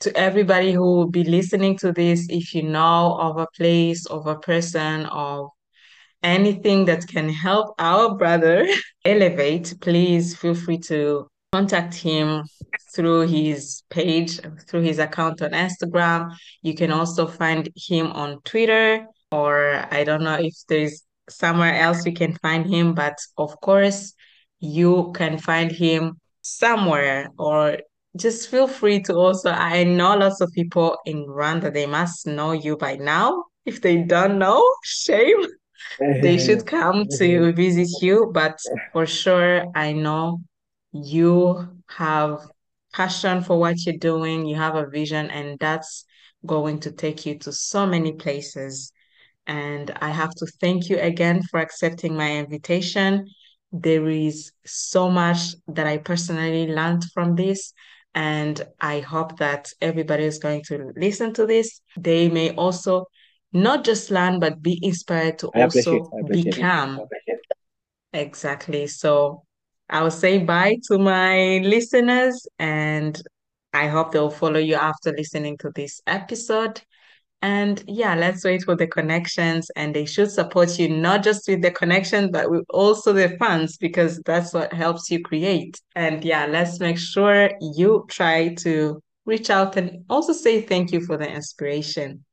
to 0.00 0.16
everybody 0.16 0.72
who 0.72 0.82
will 0.82 1.10
be 1.10 1.24
listening 1.24 1.76
to 1.78 1.92
this, 1.92 2.26
if 2.30 2.54
you 2.54 2.62
know 2.62 3.16
of 3.20 3.36
a 3.38 3.46
place, 3.56 4.06
of 4.06 4.26
a 4.26 4.38
person, 4.38 5.06
of 5.06 5.50
anything 6.22 6.86
that 6.86 7.06
can 7.06 7.28
help 7.28 7.74
our 7.78 8.14
brother 8.16 8.66
elevate, 9.04 9.74
please 9.80 10.36
feel 10.36 10.54
free 10.54 10.78
to 10.78 11.28
contact 11.52 11.94
him 11.94 12.44
through 12.94 13.26
his 13.26 13.82
page, 13.90 14.40
through 14.68 14.82
his 14.82 14.98
account 14.98 15.42
on 15.42 15.50
Instagram. 15.50 16.34
You 16.62 16.74
can 16.74 16.90
also 16.90 17.26
find 17.26 17.68
him 17.76 18.08
on 18.12 18.40
Twitter, 18.44 19.06
or 19.30 19.86
I 19.90 20.04
don't 20.04 20.22
know 20.22 20.38
if 20.40 20.54
there's 20.68 21.02
somewhere 21.28 21.74
else 21.74 22.06
you 22.06 22.12
can 22.12 22.36
find 22.36 22.66
him, 22.66 22.94
but 22.94 23.18
of 23.36 23.60
course, 23.60 24.14
you 24.60 25.12
can 25.14 25.38
find 25.38 25.70
him 25.70 26.20
somewhere 26.42 27.28
or 27.38 27.78
just 28.16 28.50
feel 28.50 28.66
free 28.66 29.00
to 29.00 29.14
also 29.14 29.50
i 29.50 29.84
know 29.84 30.16
lots 30.16 30.40
of 30.40 30.50
people 30.52 30.98
in 31.06 31.24
rwanda 31.26 31.72
they 31.72 31.86
must 31.86 32.26
know 32.26 32.52
you 32.52 32.76
by 32.76 32.96
now. 32.96 33.44
If 33.66 33.82
they 33.82 33.98
don't 33.98 34.38
know 34.38 34.62
shame. 34.84 35.46
They 36.22 36.38
should 36.44 36.66
come 36.66 37.06
to 37.18 37.52
visit 37.64 37.88
you 38.02 38.30
but 38.32 38.58
for 38.92 39.06
sure 39.06 39.66
i 39.74 39.92
know 39.92 40.40
you 40.92 41.68
have 41.88 42.40
passion 42.92 43.42
for 43.42 43.58
what 43.58 43.76
you're 43.86 43.96
doing 43.96 44.46
you 44.46 44.56
have 44.56 44.74
a 44.74 44.86
vision 44.86 45.30
and 45.30 45.58
that's 45.58 46.04
going 46.44 46.80
to 46.80 46.90
take 46.90 47.26
you 47.26 47.38
to 47.38 47.52
so 47.52 47.86
many 47.86 48.12
places. 48.14 48.92
And 49.46 49.90
i 50.00 50.10
have 50.10 50.34
to 50.36 50.46
thank 50.60 50.88
you 50.88 50.98
again 50.98 51.42
for 51.42 51.60
accepting 51.60 52.16
my 52.16 52.38
invitation. 52.38 53.26
There 53.72 54.08
is 54.08 54.52
so 54.66 55.10
much 55.10 55.40
that 55.68 55.86
i 55.86 55.98
personally 55.98 56.66
learned 56.66 57.04
from 57.14 57.36
this 57.36 57.72
And 58.14 58.60
I 58.80 59.00
hope 59.00 59.38
that 59.38 59.72
everybody 59.80 60.24
is 60.24 60.38
going 60.38 60.62
to 60.64 60.92
listen 60.96 61.32
to 61.34 61.46
this. 61.46 61.80
They 61.96 62.28
may 62.28 62.54
also 62.54 63.06
not 63.52 63.84
just 63.84 64.10
learn, 64.10 64.40
but 64.40 64.62
be 64.62 64.78
inspired 64.82 65.38
to 65.40 65.50
I 65.54 65.62
also 65.62 66.10
become. 66.28 67.00
Exactly. 68.12 68.86
So 68.88 69.44
I 69.88 70.02
will 70.02 70.10
say 70.10 70.38
bye 70.38 70.76
to 70.88 70.98
my 70.98 71.58
listeners, 71.58 72.46
and 72.58 73.20
I 73.72 73.86
hope 73.86 74.12
they'll 74.12 74.30
follow 74.30 74.58
you 74.58 74.74
after 74.74 75.12
listening 75.12 75.56
to 75.58 75.70
this 75.74 76.00
episode. 76.06 76.80
And 77.42 77.82
yeah, 77.86 78.14
let's 78.14 78.44
wait 78.44 78.64
for 78.64 78.76
the 78.76 78.86
connections, 78.86 79.70
and 79.74 79.94
they 79.94 80.04
should 80.04 80.30
support 80.30 80.78
you 80.78 80.88
not 80.90 81.22
just 81.22 81.48
with 81.48 81.62
the 81.62 81.70
connection, 81.70 82.30
but 82.30 82.50
with 82.50 82.64
also 82.68 83.14
the 83.14 83.36
funds, 83.38 83.78
because 83.78 84.20
that's 84.26 84.52
what 84.52 84.72
helps 84.72 85.10
you 85.10 85.22
create. 85.22 85.80
And 85.96 86.22
yeah, 86.22 86.44
let's 86.46 86.80
make 86.80 86.98
sure 86.98 87.50
you 87.60 88.04
try 88.10 88.54
to 88.56 89.02
reach 89.24 89.48
out 89.48 89.76
and 89.76 90.04
also 90.10 90.32
say 90.34 90.60
thank 90.60 90.92
you 90.92 91.00
for 91.00 91.16
the 91.16 91.28
inspiration. 91.30 92.24